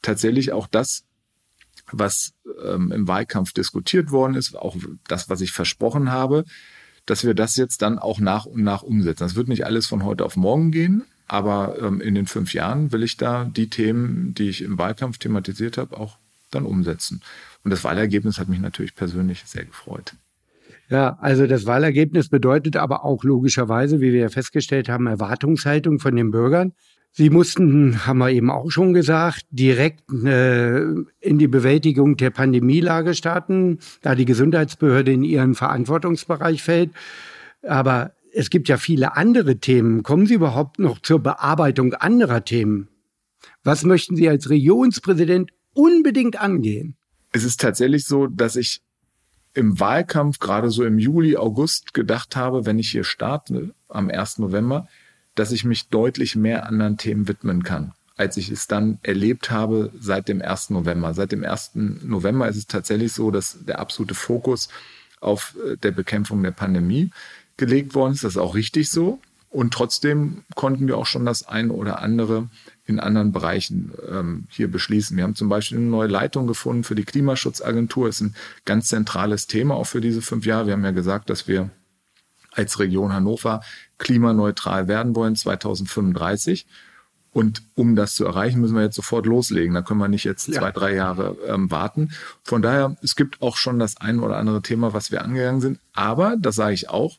Tatsächlich 0.02 0.54
auch 0.54 0.68
das, 0.68 1.04
was 1.92 2.32
ähm, 2.64 2.94
im 2.94 3.10
Wahlkampf 3.10 3.52
diskutiert 3.52 4.12
worden 4.12 4.36
ist, 4.36 4.56
auch 4.56 4.78
das, 5.10 5.30
was 5.30 5.42
ich 5.42 5.52
versprochen 5.52 6.10
habe, 6.10 6.46
dass 7.06 7.26
wir 7.26 7.34
das 7.34 7.58
jetzt 7.58 7.82
dann 7.82 8.00
auch 8.00 8.22
nach 8.22 8.46
und 8.46 8.64
nach 8.64 8.84
umsetzen. 8.84 9.26
Das 9.26 9.36
wird 9.36 9.50
nicht 9.50 9.66
alles 9.66 9.86
von 9.86 10.06
heute 10.06 10.24
auf 10.24 10.38
morgen 10.38 10.72
gehen, 10.72 11.04
aber 11.28 11.78
ähm, 11.82 12.00
in 12.00 12.16
den 12.16 12.28
fünf 12.28 12.54
Jahren 12.54 12.94
will 12.94 13.04
ich 13.04 13.18
da 13.18 13.44
die 13.44 13.70
Themen, 13.70 14.34
die 14.34 14.48
ich 14.48 14.62
im 14.62 14.78
Wahlkampf 14.78 15.18
thematisiert 15.18 15.78
habe, 15.78 15.98
auch 15.98 16.20
dann 16.52 16.66
umsetzen. 16.66 17.22
Und 17.64 17.72
das 17.72 17.84
Wahlergebnis 17.84 18.40
hat 18.40 18.50
mich 18.50 18.60
natürlich 18.60 18.96
persönlich 18.96 19.44
sehr 19.46 19.66
gefreut. 19.66 20.14
Ja, 20.90 21.18
also 21.22 21.48
das 21.48 21.66
Wahlergebnis 21.66 22.30
bedeutet 22.30 22.76
aber 22.76 23.06
auch 23.06 23.24
logischerweise, 23.24 24.02
wie 24.02 24.12
wir 24.12 24.22
ja 24.22 24.30
festgestellt 24.30 24.90
haben, 24.90 25.08
Erwartungshaltung 25.08 26.00
von 26.00 26.16
den 26.16 26.32
Bürgern. 26.32 26.74
Sie 27.12 27.30
mussten, 27.30 28.06
haben 28.06 28.18
wir 28.18 28.32
eben 28.32 28.50
auch 28.50 28.72
schon 28.72 28.94
gesagt, 28.94 29.46
direkt 29.52 30.04
äh, 30.12 30.82
in 31.20 31.38
die 31.38 31.48
Bewältigung 31.48 32.18
der 32.18 32.32
Pandemielage 32.32 33.14
starten, 33.14 33.80
da 34.02 34.16
die 34.16 34.26
Gesundheitsbehörde 34.26 35.14
in 35.14 35.24
ihren 35.24 35.54
Verantwortungsbereich 35.54 36.64
fällt. 36.64 36.90
Aber 37.62 38.14
es 38.34 38.50
gibt 38.50 38.68
ja 38.68 38.78
viele 38.78 39.16
andere 39.16 39.58
Themen. 39.58 40.02
Kommen 40.04 40.26
Sie 40.26 40.34
überhaupt 40.34 40.80
noch 40.80 41.00
zur 41.00 41.20
Bearbeitung 41.20 41.94
anderer 41.94 42.44
Themen? 42.44 42.88
Was 43.64 43.84
möchten 43.84 44.16
Sie 44.16 44.28
als 44.28 44.50
Regionspräsident 44.50 45.52
unbedingt 45.74 46.42
angehen? 46.42 46.98
Es 47.34 47.44
ist 47.44 47.60
tatsächlich 47.60 48.06
so, 48.06 48.28
dass 48.28 48.56
ich 48.56 48.82
im 49.56 49.80
Wahlkampf 49.80 50.40
gerade 50.40 50.70
so 50.70 50.84
im 50.86 51.00
Juli, 51.00 51.36
August 51.36 51.94
gedacht 51.94 52.36
habe, 52.36 52.66
wenn 52.66 52.80
ich 52.80 52.90
hier 52.92 53.04
starte 53.04 53.74
am 53.90 54.10
1. 54.10 54.40
November, 54.40 54.88
dass 55.36 55.52
ich 55.52 55.66
mich 55.66 55.90
deutlich 55.90 56.36
mehr 56.36 56.68
anderen 56.68 56.98
Themen 56.98 57.28
widmen 57.28 57.64
kann, 57.64 57.94
als 58.16 58.38
ich 58.38 58.50
es 58.50 58.68
dann 58.68 59.00
erlebt 59.02 59.52
habe 59.52 59.92
seit 60.00 60.28
dem 60.28 60.42
1. 60.42 60.70
November. 60.70 61.14
Seit 61.14 61.32
dem 61.32 61.44
1. 61.44 61.72
November 61.74 62.48
ist 62.48 62.58
es 62.58 62.68
tatsächlich 62.68 63.14
so, 63.14 63.32
dass 63.32 63.58
der 63.66 63.80
absolute 63.80 64.16
Fokus 64.16 64.70
auf 65.20 65.56
äh, 65.66 65.78
der 65.78 65.92
Bekämpfung 65.92 66.44
der 66.44 66.52
Pandemie 66.52 67.10
gelegt 67.58 67.96
worden 67.96 68.14
ist. 68.14 68.24
Das 68.24 68.34
ist 68.34 68.42
auch 68.42 68.56
richtig 68.56 68.90
so. 68.90 69.20
Und 69.50 69.74
trotzdem 69.74 70.44
konnten 70.56 70.88
wir 70.88 70.98
auch 70.98 71.06
schon 71.06 71.26
das 71.26 71.48
eine 71.48 71.74
oder 71.74 72.00
andere 72.00 72.50
in 72.86 73.00
anderen 73.00 73.32
Bereichen 73.32 73.94
ähm, 74.10 74.48
hier 74.50 74.70
beschließen. 74.70 75.16
Wir 75.16 75.24
haben 75.24 75.36
zum 75.36 75.48
Beispiel 75.50 75.78
eine 75.78 75.88
neue 75.88 76.08
Leitung 76.10 76.48
gefunden 76.48 76.84
für 76.84 76.96
die 76.96 77.06
Klimaschutzagentur. 77.06 78.08
Das 78.08 78.18
ist 78.18 78.22
ein 78.28 78.36
ganz 78.66 78.88
zentrales 78.90 79.48
Thema 79.48 79.76
auch 79.76 79.86
für 79.88 80.02
diese 80.02 80.22
fünf 80.22 80.46
Jahre. 80.46 80.68
Wir 80.68 80.74
haben 80.74 80.84
ja 80.84 80.92
gesagt, 80.92 81.30
dass 81.30 81.48
wir 81.48 81.70
als 82.52 82.80
Region 82.80 83.14
Hannover 83.14 83.62
klimaneutral 83.98 84.88
werden 84.88 85.16
wollen 85.16 85.36
2035. 85.36 86.68
Und 87.32 87.64
um 87.74 87.96
das 87.96 88.14
zu 88.14 88.26
erreichen, 88.26 88.62
müssen 88.62 88.76
wir 88.76 88.84
jetzt 88.84 88.96
sofort 88.96 89.26
loslegen. 89.26 89.74
Da 89.74 89.82
können 89.82 90.00
wir 90.00 90.08
nicht 90.08 90.24
jetzt 90.24 90.48
Ja. 90.50 90.60
zwei, 90.60 90.72
drei 90.72 90.94
Jahre 90.94 91.36
ähm, 91.48 91.72
warten. 91.72 92.12
Von 92.44 92.62
daher, 92.62 92.96
es 93.02 93.16
gibt 93.16 93.42
auch 93.42 93.58
schon 93.58 93.80
das 93.80 93.98
ein 93.98 94.20
oder 94.20 94.38
andere 94.38 94.62
Thema, 94.62 94.94
was 94.94 95.12
wir 95.12 95.24
angegangen 95.24 95.60
sind. 95.62 95.80
Aber, 95.94 96.36
das 96.38 96.56
sage 96.56 96.74
ich 96.76 96.90
auch, 96.90 97.18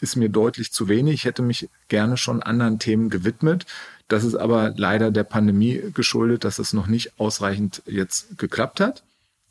ist 0.00 0.16
mir 0.16 0.28
deutlich 0.28 0.72
zu 0.72 0.88
wenig. 0.88 1.14
Ich 1.14 1.24
hätte 1.24 1.42
mich 1.42 1.68
gerne 1.88 2.16
schon 2.16 2.42
anderen 2.42 2.78
Themen 2.78 3.10
gewidmet. 3.10 3.66
Das 4.08 4.24
ist 4.24 4.34
aber 4.34 4.72
leider 4.76 5.10
der 5.10 5.24
Pandemie 5.24 5.82
geschuldet, 5.94 6.44
dass 6.44 6.58
es 6.58 6.72
noch 6.72 6.86
nicht 6.86 7.18
ausreichend 7.18 7.82
jetzt 7.86 8.38
geklappt 8.38 8.80
hat. 8.80 9.02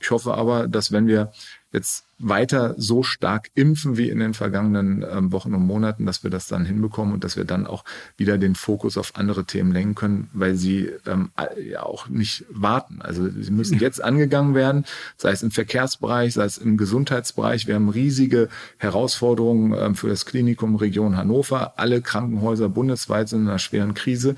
Ich 0.05 0.11
hoffe 0.11 0.35
aber, 0.35 0.67
dass 0.67 0.91
wenn 0.91 1.07
wir 1.07 1.31
jetzt 1.71 2.05
weiter 2.19 2.75
so 2.77 3.01
stark 3.01 3.49
impfen 3.55 3.97
wie 3.97 4.11
in 4.11 4.19
den 4.19 4.35
vergangenen 4.35 5.03
ähm, 5.03 5.31
Wochen 5.31 5.55
und 5.55 5.65
Monaten, 5.65 6.05
dass 6.05 6.23
wir 6.23 6.29
das 6.29 6.45
dann 6.45 6.63
hinbekommen 6.63 7.11
und 7.11 7.23
dass 7.23 7.37
wir 7.37 7.43
dann 7.43 7.65
auch 7.65 7.83
wieder 8.15 8.37
den 8.37 8.53
Fokus 8.53 8.99
auf 8.99 9.15
andere 9.15 9.45
Themen 9.45 9.71
lenken 9.71 9.95
können, 9.95 10.29
weil 10.31 10.57
sie 10.57 10.91
ähm, 11.07 11.31
ja 11.59 11.81
auch 11.81 12.07
nicht 12.07 12.45
warten. 12.51 13.01
Also 13.01 13.27
sie 13.27 13.49
müssen 13.49 13.79
jetzt 13.79 14.03
angegangen 14.03 14.53
werden, 14.53 14.85
sei 15.17 15.31
es 15.31 15.41
im 15.41 15.49
Verkehrsbereich, 15.49 16.35
sei 16.35 16.45
es 16.45 16.59
im 16.59 16.77
Gesundheitsbereich. 16.77 17.65
Wir 17.65 17.73
haben 17.73 17.89
riesige 17.89 18.49
Herausforderungen 18.77 19.73
ähm, 19.75 19.95
für 19.95 20.09
das 20.09 20.27
Klinikum 20.27 20.75
Region 20.75 21.17
Hannover. 21.17 21.79
Alle 21.79 22.03
Krankenhäuser 22.03 22.69
bundesweit 22.69 23.27
sind 23.27 23.41
in 23.41 23.47
einer 23.47 23.57
schweren 23.57 23.95
Krise, 23.95 24.35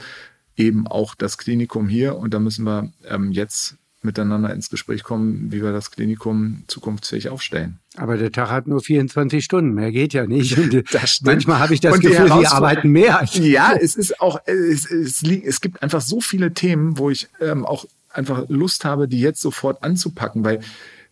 eben 0.55 0.87
auch 0.87 1.13
das 1.13 1.37
Klinikum 1.37 1.89
hier. 1.89 2.15
Und 2.15 2.33
da 2.33 2.39
müssen 2.39 2.63
wir 2.63 2.93
ähm, 3.09 3.33
jetzt 3.33 3.75
miteinander 4.03 4.53
ins 4.53 4.69
Gespräch 4.69 5.03
kommen, 5.03 5.51
wie 5.51 5.61
wir 5.61 5.71
das 5.71 5.91
Klinikum 5.91 6.63
zukunftsfähig 6.67 7.29
aufstellen. 7.29 7.79
Aber 7.95 8.15
der 8.17 8.31
Tag 8.31 8.49
hat 8.51 8.67
nur 8.67 8.79
24 8.81 9.43
Stunden, 9.43 9.73
mehr 9.73 9.91
geht 9.91 10.13
ja 10.13 10.27
nicht. 10.27 10.55
Manchmal 11.23 11.59
habe 11.59 11.73
ich 11.73 11.79
das 11.81 11.93
Und 11.95 12.03
die 12.03 12.07
Gefühl, 12.09 12.29
Herausforderung- 12.29 12.45
arbeiten 12.55 12.89
mehr. 12.89 13.19
als- 13.19 13.35
Ja, 13.35 13.73
es 13.73 13.95
ist 13.95 14.21
auch, 14.21 14.39
es, 14.45 14.89
es, 14.91 15.23
es 15.23 15.61
gibt 15.61 15.81
einfach 15.81 16.01
so 16.01 16.21
viele 16.21 16.53
Themen, 16.53 16.97
wo 16.97 17.09
ich 17.09 17.27
ähm, 17.41 17.65
auch 17.65 17.85
einfach 18.11 18.45
Lust 18.49 18.85
habe, 18.85 19.07
die 19.07 19.19
jetzt 19.19 19.41
sofort 19.41 19.83
anzupacken, 19.83 20.43
weil 20.45 20.59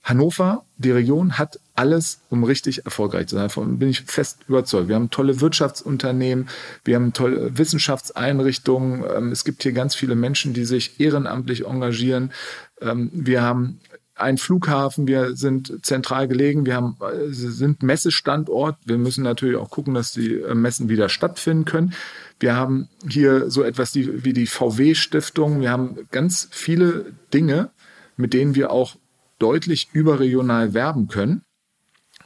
Hannover, 0.06 0.66
die 0.78 0.92
Region, 0.92 1.40
hat 1.40 1.60
alles, 1.74 2.22
um 2.30 2.44
richtig 2.44 2.86
erfolgreich 2.86 3.26
zu 3.28 3.36
sein. 3.36 3.46
Davon 3.46 3.80
bin 3.80 3.90
ich 3.90 4.02
fest 4.02 4.42
überzeugt. 4.48 4.88
Wir 4.88 4.96
haben 4.96 5.10
tolle 5.10 5.42
Wirtschaftsunternehmen, 5.42 6.48
wir 6.84 6.96
haben 6.96 7.12
tolle 7.12 7.58
Wissenschaftseinrichtungen. 7.58 9.04
Ähm, 9.04 9.32
es 9.32 9.44
gibt 9.44 9.64
hier 9.64 9.72
ganz 9.72 9.96
viele 9.96 10.14
Menschen, 10.14 10.54
die 10.54 10.64
sich 10.64 11.00
ehrenamtlich 11.00 11.66
engagieren. 11.66 12.32
Ähm, 12.82 13.10
wir 13.14 13.42
haben 13.42 13.80
einen 14.14 14.38
Flughafen, 14.38 15.08
wir 15.08 15.36
sind 15.36 15.84
zentral 15.84 16.28
gelegen, 16.28 16.68
wir 16.68 16.76
haben, 16.76 16.98
äh, 17.02 17.32
sind 17.32 17.82
Messestandort. 17.82 18.78
Wir 18.86 19.00
müssen 19.00 19.24
natürlich 19.24 19.58
auch 19.58 19.72
gucken, 19.72 19.96
dass 19.96 20.12
die 20.12 20.36
äh, 20.36 20.54
Messen 20.54 20.88
wieder 20.88 21.10
stattfinden 21.10 21.66
können. 21.66 21.96
Wir 22.40 22.56
haben 22.56 22.90
hier 23.10 23.50
so 23.50 23.64
etwas 23.64 23.96
wie 23.96 24.34
die 24.34 24.46
VW-Stiftung. 24.46 25.62
Wir 25.62 25.72
haben 25.72 26.08
ganz 26.12 26.48
viele 26.52 27.14
Dinge, 27.34 27.72
mit 28.18 28.34
denen 28.34 28.54
wir 28.54 28.72
auch 28.72 28.98
deutlich 29.40 29.90
überregional 29.94 30.74
werben 30.74 31.08
können. 31.08 31.44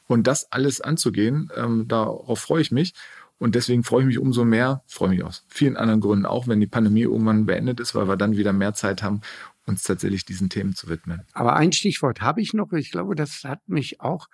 Und 0.08 0.26
das 0.26 0.52
alles 0.52 0.82
anzugehen, 0.82 1.52
ähm, 1.56 1.88
darauf 1.88 2.40
freue 2.40 2.62
ich 2.62 2.72
mich. 2.72 2.94
Und 3.38 3.56
deswegen 3.56 3.84
freue 3.84 4.02
ich 4.02 4.08
mich 4.08 4.20
umso 4.20 4.44
mehr, 4.44 4.84
freue 4.88 5.10
mich 5.10 5.24
aus 5.24 5.46
vielen 5.48 5.78
anderen 5.78 6.02
Gründen 6.02 6.26
auch, 6.26 6.48
wenn 6.48 6.60
die 6.60 6.68
Pandemie 6.68 7.04
irgendwann 7.04 7.46
beendet 7.46 7.80
ist, 7.80 7.96
weil 7.96 8.08
wir 8.08 8.18
dann 8.18 8.36
wieder 8.36 8.52
mehr 8.52 8.74
Zeit 8.74 9.02
haben, 9.02 9.22
uns 9.66 9.84
tatsächlich 9.84 10.26
diesen 10.26 10.50
Themen 10.50 10.76
zu 10.76 10.90
widmen. 10.90 11.22
Aber 11.34 11.56
ein 11.56 11.72
Stichwort 11.72 12.22
habe 12.22 12.42
ich 12.42 12.54
noch. 12.54 12.74
Ich 12.74 12.92
glaube, 12.92 13.16
das 13.16 13.44
hat 13.46 13.70
mich 13.70 14.02
auch 14.02 14.28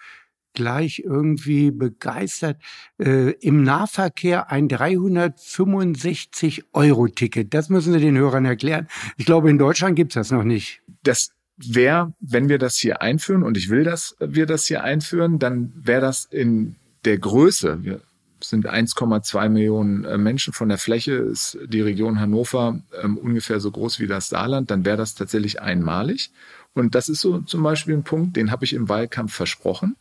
gleich 0.55 1.03
irgendwie 1.05 1.69
begeistert. 1.69 2.59
Äh, 2.97 3.33
Im 3.41 3.61
Nahverkehr 3.61 4.49
ein 4.49 4.67
365-Euro-Ticket. 4.67 7.53
Das 7.53 7.69
müssen 7.69 7.93
Sie 7.93 7.99
den 7.99 8.17
Hörern 8.17 8.45
erklären. 8.45 8.87
Ich 9.17 9.27
glaube, 9.27 9.51
in 9.51 9.59
Deutschland 9.59 9.95
gibt's 9.97 10.15
das 10.15 10.31
noch 10.31 10.43
nicht. 10.43 10.81
Das 11.03 11.34
wäre, 11.57 12.13
wenn 12.19 12.49
wir 12.49 12.57
das 12.57 12.75
hier 12.75 13.01
einführen, 13.01 13.43
und 13.43 13.57
ich 13.57 13.69
will, 13.69 13.83
dass 13.83 14.15
wir 14.19 14.45
das 14.45 14.65
hier 14.65 14.83
einführen, 14.83 15.39
dann 15.39 15.73
wäre 15.75 16.01
das 16.01 16.25
in 16.25 16.75
der 17.05 17.17
Größe. 17.17 17.83
Wir 17.83 18.01
sind 18.41 18.67
1,2 18.67 19.49
Millionen 19.49 20.05
äh, 20.05 20.17
Menschen. 20.17 20.53
Von 20.53 20.69
der 20.69 20.77
Fläche 20.77 21.13
ist 21.13 21.57
die 21.65 21.81
Region 21.81 22.19
Hannover 22.19 22.79
ähm, 23.01 23.17
ungefähr 23.17 23.59
so 23.59 23.71
groß 23.71 23.99
wie 23.99 24.07
das 24.07 24.29
Saarland. 24.29 24.71
Dann 24.71 24.85
wäre 24.85 24.97
das 24.97 25.15
tatsächlich 25.15 25.61
einmalig. 25.61 26.31
Und 26.73 26.95
das 26.95 27.09
ist 27.09 27.21
so 27.21 27.39
zum 27.39 27.63
Beispiel 27.63 27.95
ein 27.95 28.03
Punkt, 28.03 28.35
den 28.35 28.51
habe 28.51 28.65
ich 28.65 28.73
im 28.73 28.89
Wahlkampf 28.89 29.33
versprochen. 29.33 29.95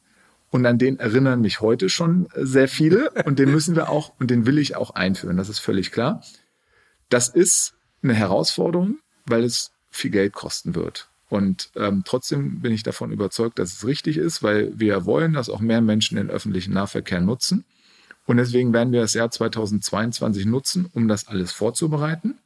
Und 0.50 0.66
an 0.66 0.78
den 0.78 0.99
erinnern 0.99 1.40
mich 1.40 1.61
heute 1.61 1.88
schon 1.88 2.28
sehr 2.37 2.68
viele. 2.68 3.11
Und 3.25 3.38
den 3.38 3.50
müssen 3.50 3.76
wir 3.76 3.88
auch, 3.88 4.12
und 4.18 4.30
den 4.30 4.46
will 4.46 4.58
ich 4.58 4.76
auch 4.76 4.90
einführen. 4.90 5.37
Das 5.37 5.49
ist 5.49 5.61
völlig 5.61 5.92
klar. 5.92 6.23
Das 7.08 7.28
ist 7.28 7.75
eine 8.02 8.14
Herausforderung, 8.14 8.99
weil 9.26 9.44
es 9.44 9.73
viel 9.90 10.11
Geld 10.11 10.32
kosten 10.32 10.75
wird. 10.75 11.08
Und 11.34 11.70
ähm, 11.74 12.04
trotzdem 12.04 12.60
bin 12.60 12.72
ich 12.72 12.84
davon 12.84 13.10
überzeugt, 13.10 13.58
dass 13.58 13.72
es 13.72 13.84
richtig 13.84 14.18
ist, 14.18 14.44
weil 14.44 14.70
wir 14.78 15.04
wollen, 15.04 15.32
dass 15.32 15.50
auch 15.50 15.58
mehr 15.58 15.80
Menschen 15.80 16.16
den 16.16 16.30
öffentlichen 16.30 16.72
Nahverkehr 16.74 17.20
nutzen. 17.20 17.64
Und 18.24 18.36
deswegen 18.36 18.72
werden 18.72 18.92
wir 18.92 19.00
das 19.00 19.14
Jahr 19.14 19.32
2022 19.32 20.46
nutzen, 20.46 20.88
um 20.92 21.08
das 21.08 21.26
alles 21.26 21.50
vorzubereiten. 21.50 22.38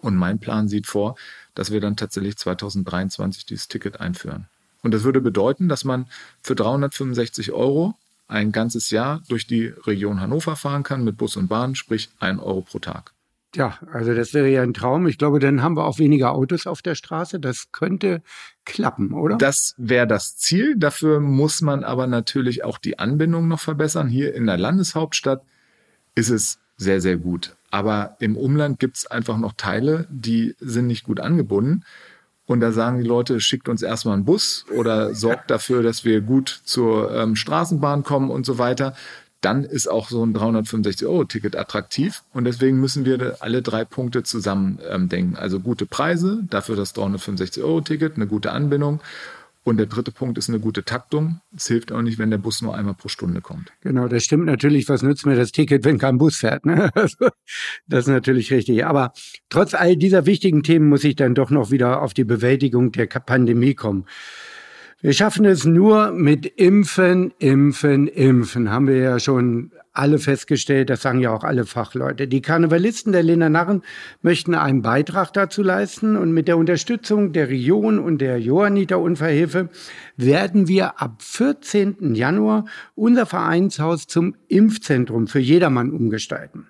Und 0.00 0.16
mein 0.16 0.40
Plan 0.40 0.66
sieht 0.66 0.88
vor, 0.88 1.14
dass 1.54 1.70
wir 1.70 1.80
dann 1.80 1.96
tatsächlich 1.96 2.36
2023 2.36 3.46
dieses 3.46 3.68
Ticket 3.68 4.00
einführen. 4.00 4.48
Und 4.82 4.94
das 4.94 5.04
würde 5.04 5.20
bedeuten, 5.20 5.68
dass 5.68 5.84
man 5.84 6.08
für 6.42 6.56
365 6.56 7.52
Euro 7.52 7.94
ein 8.26 8.50
ganzes 8.50 8.90
Jahr 8.90 9.22
durch 9.28 9.46
die 9.46 9.66
Region 9.66 10.20
Hannover 10.20 10.56
fahren 10.56 10.82
kann 10.82 11.04
mit 11.04 11.18
Bus 11.18 11.36
und 11.36 11.46
Bahn, 11.46 11.76
sprich 11.76 12.10
ein 12.18 12.40
Euro 12.40 12.62
pro 12.62 12.80
Tag. 12.80 13.12
Ja, 13.54 13.78
also 13.92 14.14
das 14.14 14.34
wäre 14.34 14.48
ja 14.48 14.62
ein 14.62 14.74
Traum. 14.74 15.06
Ich 15.06 15.16
glaube, 15.16 15.38
dann 15.38 15.62
haben 15.62 15.76
wir 15.76 15.86
auch 15.86 15.98
weniger 15.98 16.32
Autos 16.32 16.66
auf 16.66 16.82
der 16.82 16.94
Straße. 16.94 17.40
Das 17.40 17.72
könnte 17.72 18.22
klappen, 18.64 19.12
oder? 19.12 19.36
Das 19.36 19.74
wäre 19.78 20.06
das 20.06 20.36
Ziel. 20.36 20.74
Dafür 20.76 21.20
muss 21.20 21.62
man 21.62 21.82
aber 21.82 22.06
natürlich 22.06 22.64
auch 22.64 22.76
die 22.76 22.98
Anbindung 22.98 23.48
noch 23.48 23.60
verbessern. 23.60 24.08
Hier 24.08 24.34
in 24.34 24.46
der 24.46 24.58
Landeshauptstadt 24.58 25.42
ist 26.14 26.28
es 26.28 26.58
sehr, 26.76 27.00
sehr 27.00 27.16
gut. 27.16 27.56
Aber 27.70 28.16
im 28.20 28.36
Umland 28.36 28.78
gibt 28.78 28.98
es 28.98 29.06
einfach 29.06 29.38
noch 29.38 29.54
Teile, 29.54 30.06
die 30.10 30.54
sind 30.60 30.86
nicht 30.86 31.04
gut 31.04 31.20
angebunden. 31.20 31.84
Und 32.46 32.60
da 32.60 32.72
sagen 32.72 32.98
die 32.98 33.06
Leute, 33.06 33.40
schickt 33.40 33.68
uns 33.68 33.82
erstmal 33.82 34.14
einen 34.14 34.24
Bus 34.24 34.64
oder 34.74 35.14
sorgt 35.14 35.50
dafür, 35.50 35.82
dass 35.82 36.04
wir 36.04 36.22
gut 36.22 36.48
zur 36.64 37.14
ähm, 37.14 37.36
Straßenbahn 37.36 38.04
kommen 38.04 38.30
und 38.30 38.46
so 38.46 38.56
weiter 38.56 38.94
dann 39.40 39.64
ist 39.64 39.88
auch 39.88 40.08
so 40.08 40.24
ein 40.24 40.34
365-Euro-Ticket 40.34 41.56
attraktiv. 41.56 42.22
Und 42.32 42.44
deswegen 42.44 42.80
müssen 42.80 43.04
wir 43.04 43.36
alle 43.40 43.62
drei 43.62 43.84
Punkte 43.84 44.22
zusammen 44.22 44.80
ähm, 44.88 45.08
denken. 45.08 45.36
Also 45.36 45.60
gute 45.60 45.86
Preise, 45.86 46.42
dafür 46.50 46.76
das 46.76 46.94
365-Euro-Ticket, 46.94 48.16
eine 48.16 48.26
gute 48.26 48.52
Anbindung. 48.52 49.00
Und 49.68 49.76
der 49.76 49.86
dritte 49.86 50.12
Punkt 50.12 50.38
ist 50.38 50.48
eine 50.48 50.60
gute 50.60 50.82
Taktung. 50.82 51.40
Es 51.54 51.66
hilft 51.66 51.92
auch 51.92 52.00
nicht, 52.00 52.18
wenn 52.18 52.30
der 52.30 52.38
Bus 52.38 52.62
nur 52.62 52.74
einmal 52.74 52.94
pro 52.94 53.08
Stunde 53.08 53.42
kommt. 53.42 53.70
Genau, 53.82 54.08
das 54.08 54.24
stimmt 54.24 54.46
natürlich. 54.46 54.88
Was 54.88 55.02
nützt 55.02 55.26
mir 55.26 55.36
das 55.36 55.52
Ticket, 55.52 55.84
wenn 55.84 55.98
kein 55.98 56.16
Bus 56.16 56.38
fährt? 56.38 56.64
Ne? 56.64 56.90
Also, 56.94 57.28
das 57.86 58.06
ist 58.06 58.08
natürlich 58.08 58.50
richtig. 58.50 58.86
Aber 58.86 59.12
trotz 59.50 59.74
all 59.74 59.96
dieser 59.96 60.24
wichtigen 60.24 60.62
Themen 60.62 60.88
muss 60.88 61.04
ich 61.04 61.16
dann 61.16 61.34
doch 61.34 61.50
noch 61.50 61.70
wieder 61.70 62.00
auf 62.02 62.14
die 62.14 62.24
Bewältigung 62.24 62.92
der 62.92 63.06
Pandemie 63.06 63.74
kommen. 63.74 64.06
Wir 65.00 65.12
schaffen 65.12 65.44
es 65.44 65.64
nur 65.64 66.10
mit 66.10 66.44
Impfen, 66.44 67.32
Impfen, 67.38 68.08
Impfen. 68.08 68.68
Haben 68.68 68.88
wir 68.88 68.96
ja 68.96 69.20
schon 69.20 69.70
alle 69.92 70.18
festgestellt, 70.18 70.90
das 70.90 71.02
sagen 71.02 71.20
ja 71.20 71.32
auch 71.32 71.44
alle 71.44 71.66
Fachleute. 71.66 72.26
Die 72.26 72.42
Karnevalisten 72.42 73.12
der 73.12 73.22
Linner 73.22 73.48
Narren 73.48 73.82
möchten 74.22 74.56
einen 74.56 74.82
Beitrag 74.82 75.32
dazu 75.32 75.62
leisten 75.62 76.16
und 76.16 76.32
mit 76.32 76.48
der 76.48 76.58
Unterstützung 76.58 77.32
der 77.32 77.48
Region 77.48 78.00
und 78.00 78.18
der 78.18 78.40
Johanniter 78.40 78.98
Unfallhilfe 78.98 79.68
werden 80.16 80.66
wir 80.66 81.00
ab 81.00 81.22
14. 81.22 82.16
Januar 82.16 82.64
unser 82.96 83.26
Vereinshaus 83.26 84.08
zum 84.08 84.34
Impfzentrum 84.48 85.28
für 85.28 85.38
jedermann 85.38 85.92
umgestalten. 85.92 86.66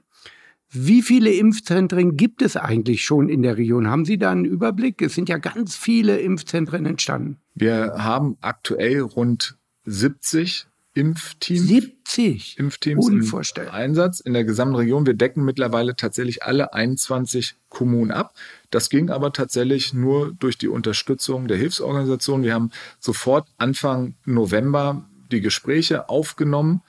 Wie 0.70 1.00
viele 1.02 1.32
Impfzentren 1.32 2.16
gibt 2.16 2.42
es 2.42 2.56
eigentlich 2.56 3.04
schon 3.04 3.28
in 3.28 3.42
der 3.42 3.56
Region? 3.56 3.88
Haben 3.88 4.04
Sie 4.04 4.18
da 4.18 4.30
einen 4.30 4.44
Überblick? 4.44 5.00
Es 5.00 5.14
sind 5.14 5.28
ja 5.28 5.38
ganz 5.38 5.76
viele 5.76 6.18
Impfzentren 6.18 6.84
entstanden. 6.84 7.38
Wir 7.54 7.94
haben 7.96 8.36
aktuell 8.42 9.00
rund 9.00 9.56
70 9.84 10.66
Impfteams. 10.92 11.68
70? 11.68 12.58
Impfteams 12.58 13.08
im 13.08 13.68
Einsatz 13.70 14.20
in 14.20 14.34
der 14.34 14.44
gesamten 14.44 14.74
Region. 14.74 15.06
Wir 15.06 15.14
decken 15.14 15.44
mittlerweile 15.44 15.96
tatsächlich 15.96 16.42
alle 16.42 16.74
21 16.74 17.54
Kommunen 17.68 18.10
ab. 18.10 18.34
Das 18.70 18.90
ging 18.90 19.08
aber 19.08 19.32
tatsächlich 19.32 19.94
nur 19.94 20.32
durch 20.32 20.58
die 20.58 20.68
Unterstützung 20.68 21.48
der 21.48 21.56
Hilfsorganisation. 21.56 22.42
Wir 22.42 22.52
haben 22.52 22.72
sofort 22.98 23.48
Anfang 23.56 24.16
November 24.26 25.08
die 25.30 25.40
Gespräche 25.40 26.08
aufgenommen 26.08 26.82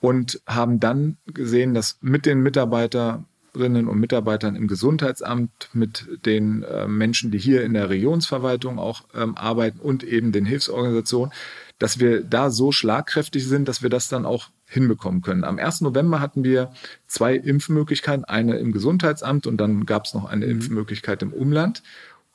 und 0.00 0.40
haben 0.46 0.80
dann 0.80 1.16
gesehen, 1.26 1.74
dass 1.74 1.98
mit 2.00 2.26
den 2.26 2.40
Mitarbeiterinnen 2.40 3.88
und 3.88 3.98
Mitarbeitern 3.98 4.56
im 4.56 4.68
Gesundheitsamt, 4.68 5.70
mit 5.72 6.06
den 6.26 6.62
äh, 6.62 6.86
Menschen, 6.86 7.30
die 7.30 7.38
hier 7.38 7.64
in 7.64 7.74
der 7.74 7.90
Regionsverwaltung 7.90 8.78
auch 8.78 9.04
ähm, 9.14 9.36
arbeiten 9.36 9.80
und 9.80 10.04
eben 10.04 10.32
den 10.32 10.44
Hilfsorganisationen, 10.44 11.32
dass 11.78 11.98
wir 11.98 12.22
da 12.22 12.50
so 12.50 12.72
schlagkräftig 12.72 13.46
sind, 13.46 13.68
dass 13.68 13.82
wir 13.82 13.90
das 13.90 14.08
dann 14.08 14.26
auch 14.26 14.48
hinbekommen 14.66 15.22
können. 15.22 15.44
Am 15.44 15.58
1. 15.58 15.82
November 15.82 16.20
hatten 16.20 16.42
wir 16.42 16.72
zwei 17.06 17.36
Impfmöglichkeiten, 17.36 18.24
eine 18.24 18.58
im 18.58 18.72
Gesundheitsamt 18.72 19.46
und 19.46 19.58
dann 19.58 19.86
gab 19.86 20.06
es 20.06 20.14
noch 20.14 20.24
eine 20.24 20.46
mhm. 20.46 20.52
Impfmöglichkeit 20.52 21.22
im 21.22 21.32
Umland. 21.32 21.82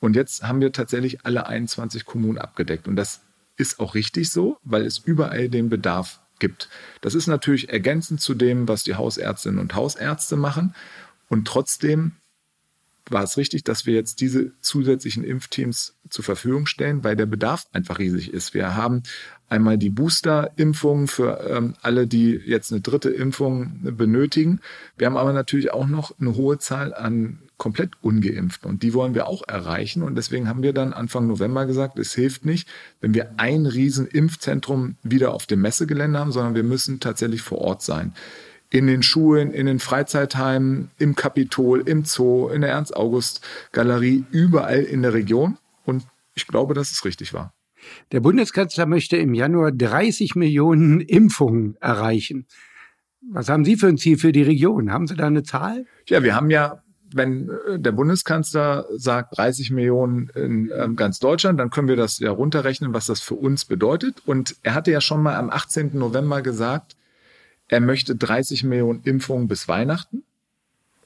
Und 0.00 0.16
jetzt 0.16 0.42
haben 0.42 0.60
wir 0.60 0.72
tatsächlich 0.72 1.24
alle 1.24 1.46
21 1.46 2.04
Kommunen 2.04 2.38
abgedeckt. 2.38 2.88
Und 2.88 2.96
das 2.96 3.20
ist 3.56 3.78
auch 3.78 3.94
richtig 3.94 4.30
so, 4.30 4.56
weil 4.64 4.84
es 4.84 4.98
überall 4.98 5.48
den 5.48 5.68
Bedarf 5.68 6.21
gibt. 6.42 6.68
Das 7.00 7.14
ist 7.14 7.28
natürlich 7.28 7.70
ergänzend 7.70 8.20
zu 8.20 8.34
dem, 8.34 8.66
was 8.66 8.82
die 8.82 8.96
Hausärztinnen 8.96 9.60
und 9.60 9.76
Hausärzte 9.76 10.36
machen. 10.36 10.74
Und 11.28 11.46
trotzdem 11.46 12.16
war 13.08 13.22
es 13.22 13.36
richtig, 13.36 13.62
dass 13.62 13.86
wir 13.86 13.94
jetzt 13.94 14.20
diese 14.20 14.52
zusätzlichen 14.60 15.22
Impfteams 15.22 15.94
zur 16.10 16.24
Verfügung 16.24 16.66
stellen, 16.66 17.04
weil 17.04 17.14
der 17.14 17.26
Bedarf 17.26 17.66
einfach 17.72 18.00
riesig 18.00 18.32
ist. 18.32 18.54
Wir 18.54 18.74
haben 18.74 19.04
einmal 19.48 19.78
die 19.78 19.90
Booster-Impfung 19.90 21.06
für 21.06 21.40
ähm, 21.48 21.74
alle, 21.80 22.08
die 22.08 22.32
jetzt 22.44 22.72
eine 22.72 22.80
dritte 22.80 23.10
Impfung 23.10 23.78
benötigen. 23.96 24.60
Wir 24.96 25.06
haben 25.06 25.16
aber 25.16 25.32
natürlich 25.32 25.72
auch 25.72 25.86
noch 25.86 26.18
eine 26.18 26.34
hohe 26.34 26.58
Zahl 26.58 26.92
an 26.92 27.38
komplett 27.62 27.92
ungeimpften 28.00 28.68
und 28.68 28.82
die 28.82 28.92
wollen 28.92 29.14
wir 29.14 29.28
auch 29.28 29.46
erreichen 29.46 30.02
und 30.02 30.16
deswegen 30.16 30.48
haben 30.48 30.64
wir 30.64 30.72
dann 30.72 30.92
Anfang 30.92 31.28
November 31.28 31.64
gesagt, 31.64 31.96
es 31.96 32.12
hilft 32.12 32.44
nicht, 32.44 32.68
wenn 33.00 33.14
wir 33.14 33.34
ein 33.36 33.66
riesen 33.66 34.08
Impfzentrum 34.08 34.96
wieder 35.04 35.32
auf 35.32 35.46
dem 35.46 35.60
Messegelände 35.60 36.18
haben, 36.18 36.32
sondern 36.32 36.56
wir 36.56 36.64
müssen 36.64 36.98
tatsächlich 36.98 37.40
vor 37.40 37.58
Ort 37.58 37.82
sein 37.82 38.14
in 38.70 38.88
den 38.88 39.04
Schulen, 39.04 39.52
in 39.52 39.66
den 39.66 39.78
Freizeitheimen, 39.78 40.90
im 40.98 41.14
Kapitol, 41.14 41.82
im 41.86 42.04
Zoo, 42.04 42.48
in 42.48 42.62
der 42.62 42.70
Ernst-August-Galerie, 42.70 44.24
überall 44.32 44.82
in 44.82 45.02
der 45.02 45.14
Region. 45.14 45.56
Und 45.84 46.02
ich 46.34 46.48
glaube, 46.48 46.74
dass 46.74 46.90
es 46.90 47.04
richtig 47.04 47.32
war. 47.32 47.52
Der 48.10 48.18
Bundeskanzler 48.20 48.86
möchte 48.86 49.18
im 49.18 49.34
Januar 49.34 49.70
30 49.70 50.34
Millionen 50.34 51.00
Impfungen 51.00 51.76
erreichen. 51.80 52.46
Was 53.30 53.48
haben 53.48 53.64
Sie 53.64 53.76
für 53.76 53.86
ein 53.86 53.98
Ziel 53.98 54.18
für 54.18 54.32
die 54.32 54.42
Region? 54.42 54.90
Haben 54.90 55.06
Sie 55.06 55.14
da 55.14 55.28
eine 55.28 55.44
Zahl? 55.44 55.84
Ja, 56.08 56.24
wir 56.24 56.34
haben 56.34 56.50
ja, 56.50 56.82
wenn 57.16 57.50
äh, 57.68 57.78
der 57.78 57.92
Bundeskanzler 57.92 58.86
sagt 58.96 59.36
30 59.36 59.70
Millionen 59.70 60.28
in 60.34 60.70
ähm, 60.74 60.96
ganz 60.96 61.18
Deutschland, 61.18 61.58
dann 61.60 61.70
können 61.70 61.88
wir 61.88 61.96
das 61.96 62.18
ja 62.18 62.30
runterrechnen, 62.30 62.94
was 62.94 63.06
das 63.06 63.20
für 63.20 63.34
uns 63.34 63.64
bedeutet. 63.64 64.22
Und 64.26 64.56
er 64.62 64.74
hatte 64.74 64.90
ja 64.90 65.00
schon 65.00 65.22
mal 65.22 65.36
am 65.36 65.50
18. 65.50 65.90
November 65.98 66.42
gesagt, 66.42 66.96
er 67.68 67.80
möchte 67.80 68.16
30 68.16 68.64
Millionen 68.64 69.02
Impfungen 69.04 69.48
bis 69.48 69.68
Weihnachten 69.68 70.24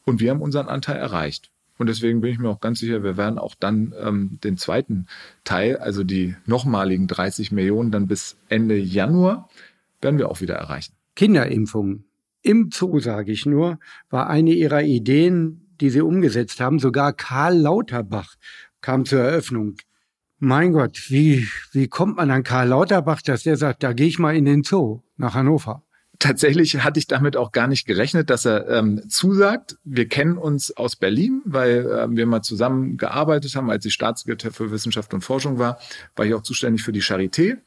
und 0.05 0.21
wir 0.21 0.31
haben 0.31 0.41
unseren 0.41 0.69
Anteil 0.69 0.97
erreicht. 0.97 1.51
Und 1.79 1.89
deswegen 1.89 2.21
bin 2.21 2.33
ich 2.33 2.39
mir 2.39 2.49
auch 2.49 2.61
ganz 2.61 2.79
sicher, 2.79 3.03
wir 3.03 3.17
werden 3.17 3.39
auch 3.39 3.55
dann 3.55 3.95
ähm, 4.01 4.39
den 4.43 4.57
zweiten 4.57 5.07
Teil, 5.45 5.77
also 5.77 6.05
die 6.05 6.35
nochmaligen 6.47 7.07
30 7.07 7.53
Millionen, 7.53 7.91
dann 7.91 8.07
bis 8.07 8.37
Ende 8.49 8.77
Januar, 8.77 9.49
werden 10.01 10.19
wir 10.19 10.31
auch 10.31 10.41
wieder 10.41 10.55
erreichen. 10.55 10.95
Kinderimpfungen. 11.15 12.05
Im 12.43 12.71
sage 12.71 13.33
ich 13.33 13.45
nur, 13.45 13.79
war 14.09 14.29
eine 14.29 14.53
ihrer 14.53 14.83
Ideen, 14.83 15.66
die 15.81 15.91
sie 15.91 16.01
umgesetzt 16.01 16.61
haben. 16.61 16.79
Sogar 16.79 17.13
Karl 17.13 17.59
Lauterbach 17.59 18.35
kam 18.81 19.05
zur 19.05 19.21
Eröffnung. 19.21 19.77
Mein 20.39 20.73
Gott, 20.73 21.07
wie, 21.09 21.49
wie 21.73 21.89
kommt 21.89 22.17
man 22.17 22.31
an 22.31 22.43
Karl 22.43 22.69
Lauterbach, 22.69 23.23
dass 23.23 23.45
der 23.45 23.57
sagt, 23.57 23.83
da 23.83 23.93
gehe 23.93 24.07
ich 24.07 24.19
mal 24.19 24.37
in 24.37 24.45
den 24.45 24.63
Zoo 24.63 25.03
nach 25.17 25.35
Hannover? 25.35 25.87
tatsächlich 26.19 26.83
hatte 26.83 26.99
ich 26.99 27.07
damit 27.07 27.37
auch 27.37 27.53
gar 27.53 27.67
nicht 27.67 27.87
gerechnet, 27.87 28.31
dass 28.31 28.45
er 28.45 28.69
ähm, 28.69 29.09
zusagt. 29.09 29.77
Wir 29.85 30.09
kennen 30.09 30.39
uns 30.39 30.77
aus 30.77 30.97
Berlin, 30.97 31.43
weil 31.45 31.89
ähm, 31.99 32.17
wir 32.17 32.27
mal 32.27 32.43
zusammen 32.43 32.97
gearbeitet 32.97 33.55
haben. 33.55 33.71
Als 33.71 33.85
ich 33.85 33.95
Staatssekretär 33.95 34.53
für 34.53 34.71
Wissenschaft 34.71 35.13
und 35.15 35.23
Forschung 35.23 35.59
war, 35.59 35.79
war 36.15 36.27
ich 36.27 36.35
auch 36.35 36.43
zuständig 36.43 36.83
für 36.83 36.93
die 36.93 37.03
Charité. 37.03 37.59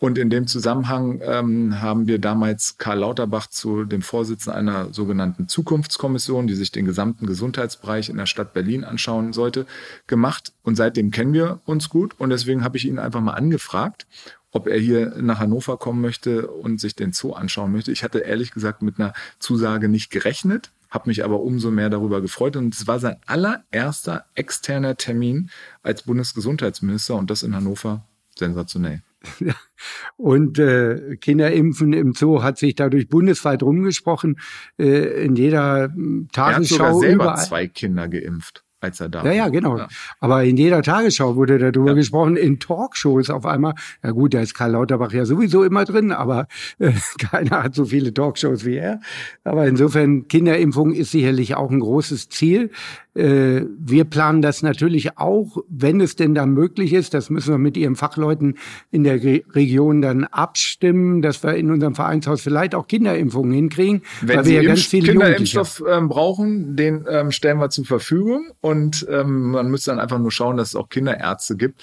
Und 0.00 0.16
in 0.16 0.30
dem 0.30 0.46
Zusammenhang 0.46 1.20
ähm, 1.24 1.80
haben 1.80 2.06
wir 2.06 2.20
damals 2.20 2.78
Karl 2.78 3.00
Lauterbach 3.00 3.48
zu 3.48 3.84
dem 3.84 4.00
Vorsitzenden 4.00 4.68
einer 4.68 4.94
sogenannten 4.94 5.48
Zukunftskommission, 5.48 6.46
die 6.46 6.54
sich 6.54 6.70
den 6.70 6.84
gesamten 6.84 7.26
Gesundheitsbereich 7.26 8.08
in 8.08 8.16
der 8.16 8.26
Stadt 8.26 8.54
Berlin 8.54 8.84
anschauen 8.84 9.32
sollte, 9.32 9.66
gemacht. 10.06 10.52
Und 10.62 10.76
seitdem 10.76 11.10
kennen 11.10 11.32
wir 11.32 11.60
uns 11.64 11.88
gut. 11.88 12.14
Und 12.18 12.30
deswegen 12.30 12.62
habe 12.62 12.76
ich 12.76 12.86
ihn 12.86 13.00
einfach 13.00 13.20
mal 13.20 13.32
angefragt, 13.32 14.06
ob 14.52 14.68
er 14.68 14.78
hier 14.78 15.16
nach 15.20 15.40
Hannover 15.40 15.76
kommen 15.76 16.00
möchte 16.00 16.46
und 16.46 16.80
sich 16.80 16.94
den 16.94 17.12
Zoo 17.12 17.32
anschauen 17.32 17.72
möchte. 17.72 17.90
Ich 17.90 18.04
hatte 18.04 18.20
ehrlich 18.20 18.52
gesagt 18.52 18.82
mit 18.82 19.00
einer 19.00 19.12
Zusage 19.40 19.88
nicht 19.88 20.10
gerechnet, 20.10 20.70
habe 20.90 21.08
mich 21.08 21.24
aber 21.24 21.40
umso 21.40 21.72
mehr 21.72 21.90
darüber 21.90 22.20
gefreut. 22.20 22.54
Und 22.54 22.72
es 22.72 22.86
war 22.86 23.00
sein 23.00 23.16
allererster 23.26 24.26
externer 24.36 24.96
Termin 24.96 25.50
als 25.82 26.02
Bundesgesundheitsminister 26.02 27.16
und 27.16 27.30
das 27.30 27.42
in 27.42 27.56
Hannover 27.56 28.04
sensationell. 28.38 29.02
Und 30.16 30.58
äh, 30.58 31.16
Kinderimpfen 31.16 31.92
im 31.92 32.12
Zoo 32.12 32.42
hat 32.42 32.58
sich 32.58 32.74
dadurch 32.74 33.08
bundesweit 33.08 33.62
rumgesprochen. 33.62 34.38
Äh, 34.78 35.24
in 35.24 35.36
jeder 35.36 35.92
Tagesschau. 36.32 36.44
Er 36.44 36.56
hat 36.56 36.64
sogar 36.64 36.94
selber 36.94 37.24
überall. 37.24 37.44
zwei 37.44 37.66
Kinder 37.66 38.08
geimpft 38.08 38.64
als 38.80 39.00
er 39.00 39.08
da 39.08 39.20
ja, 39.20 39.24
war. 39.24 39.32
Ja, 39.32 39.48
genau. 39.48 39.78
Ja. 39.78 39.88
Aber 40.20 40.44
in 40.44 40.56
jeder 40.56 40.82
Tagesschau 40.82 41.36
wurde 41.36 41.58
darüber 41.58 41.90
ja. 41.90 41.94
gesprochen, 41.94 42.36
in 42.36 42.60
Talkshows 42.60 43.30
auf 43.30 43.44
einmal. 43.44 43.74
Ja 44.04 44.10
gut, 44.12 44.34
da 44.34 44.40
ist 44.40 44.54
Karl 44.54 44.72
Lauterbach 44.72 45.12
ja 45.12 45.24
sowieso 45.24 45.64
immer 45.64 45.84
drin, 45.84 46.12
aber 46.12 46.46
äh, 46.78 46.92
keiner 47.18 47.64
hat 47.64 47.74
so 47.74 47.86
viele 47.86 48.14
Talkshows 48.14 48.64
wie 48.64 48.76
er. 48.76 49.00
Aber 49.44 49.66
insofern, 49.66 50.28
Kinderimpfung 50.28 50.92
ist 50.92 51.10
sicherlich 51.10 51.56
auch 51.56 51.70
ein 51.70 51.80
großes 51.80 52.28
Ziel. 52.28 52.70
Äh, 53.18 53.66
wir 53.78 54.04
planen 54.04 54.42
das 54.42 54.62
natürlich 54.62 55.18
auch, 55.18 55.58
wenn 55.68 56.00
es 56.00 56.14
denn 56.14 56.34
dann 56.34 56.50
möglich 56.50 56.92
ist. 56.92 57.14
Das 57.14 57.30
müssen 57.30 57.52
wir 57.52 57.58
mit 57.58 57.76
Ihren 57.76 57.96
Fachleuten 57.96 58.56
in 58.92 59.02
der 59.02 59.22
Re 59.24 59.42
Region 59.50 60.02
dann 60.02 60.24
abstimmen, 60.24 61.20
dass 61.20 61.42
wir 61.42 61.54
in 61.54 61.70
unserem 61.70 61.94
Vereinshaus 61.94 62.40
vielleicht 62.42 62.74
auch 62.74 62.86
Kinderimpfungen 62.86 63.52
hinkriegen. 63.52 64.02
Wenn 64.20 64.38
weil 64.38 64.44
Sie 64.44 64.52
wir 64.52 64.62
ja 64.62 64.68
ganz 64.68 64.86
viele 64.86 65.12
Kinderimpfstoff 65.12 65.82
ähm, 65.88 66.08
brauchen, 66.08 66.76
den 66.76 67.04
ähm, 67.08 67.32
stellen 67.32 67.58
wir 67.58 67.70
zur 67.70 67.84
Verfügung. 67.84 68.52
Und 68.60 69.06
ähm, 69.10 69.50
man 69.50 69.68
müsste 69.68 69.90
dann 69.90 70.00
einfach 70.00 70.18
nur 70.18 70.30
schauen, 70.30 70.56
dass 70.56 70.68
es 70.68 70.76
auch 70.76 70.88
Kinderärzte 70.88 71.56
gibt, 71.56 71.82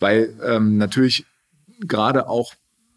weil 0.00 0.34
ähm, 0.46 0.76
natürlich 0.76 1.24
gerade 1.80 2.28
auch 2.28 2.52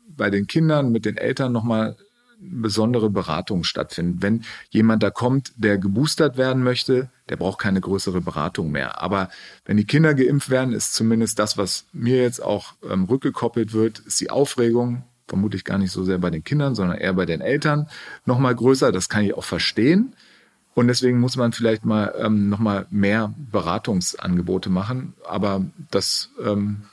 bei 0.08 0.30
den 0.30 0.48
Kindern 0.48 0.92
mit 0.92 1.06
den 1.06 1.16
Eltern 1.16 1.54
nochmal 1.54 1.96
besondere 2.40 3.10
Beratung 3.10 3.64
stattfinden. 3.64 4.22
Wenn 4.22 4.44
jemand 4.70 5.04
da 5.04 5.10
kommt, 5.10 5.54
der 5.58 5.78
geboostert 5.78 6.38
werden 6.38 6.64
möchte, 6.64 7.10
der 7.30 7.36
braucht 7.36 7.60
keine 7.60 7.82
größere 7.82 8.22
Beratung 8.22 8.72
mehr. 8.72 9.02
Aber 9.02 9.30
wenn 9.66 9.78
die 9.78 9.86
Kinder 9.86 10.14
geimpft 10.14 10.50
werden, 10.50 10.74
ist 10.74 10.94
zumindest 10.94 11.40
das, 11.40 11.58
was 11.58 11.86
mir 11.94 12.22
jetzt 12.22 12.42
auch 12.42 12.74
ähm, 12.90 13.06
rückgekoppelt 13.06 13.74
wird, 13.74 14.00
ist 14.00 14.22
die 14.22 14.30
Aufregung, 14.30 15.04
vermutlich 15.28 15.64
gar 15.66 15.78
nicht 15.78 15.92
so 15.92 16.04
sehr 16.04 16.20
bei 16.20 16.30
den 16.30 16.44
Kindern, 16.44 16.76
sondern 16.76 16.98
eher 16.98 17.14
bei 17.14 17.26
den 17.26 17.42
Eltern, 17.42 17.90
nochmal 18.26 18.56
größer. 18.56 18.92
Das 18.92 19.10
kann 19.10 19.24
ich 19.24 19.34
auch 19.34 19.44
verstehen. 19.44 20.14
Und 20.74 20.88
deswegen 20.88 21.20
muss 21.20 21.36
man 21.38 21.54
vielleicht 21.54 21.86
mal 21.86 22.14
ähm, 22.20 22.50
nochmal 22.50 22.86
mehr 22.92 23.34
Beratungsangebote 23.52 24.70
machen. 24.70 25.16
Aber 25.28 25.66
das 25.90 26.30
ähm, 26.44 26.84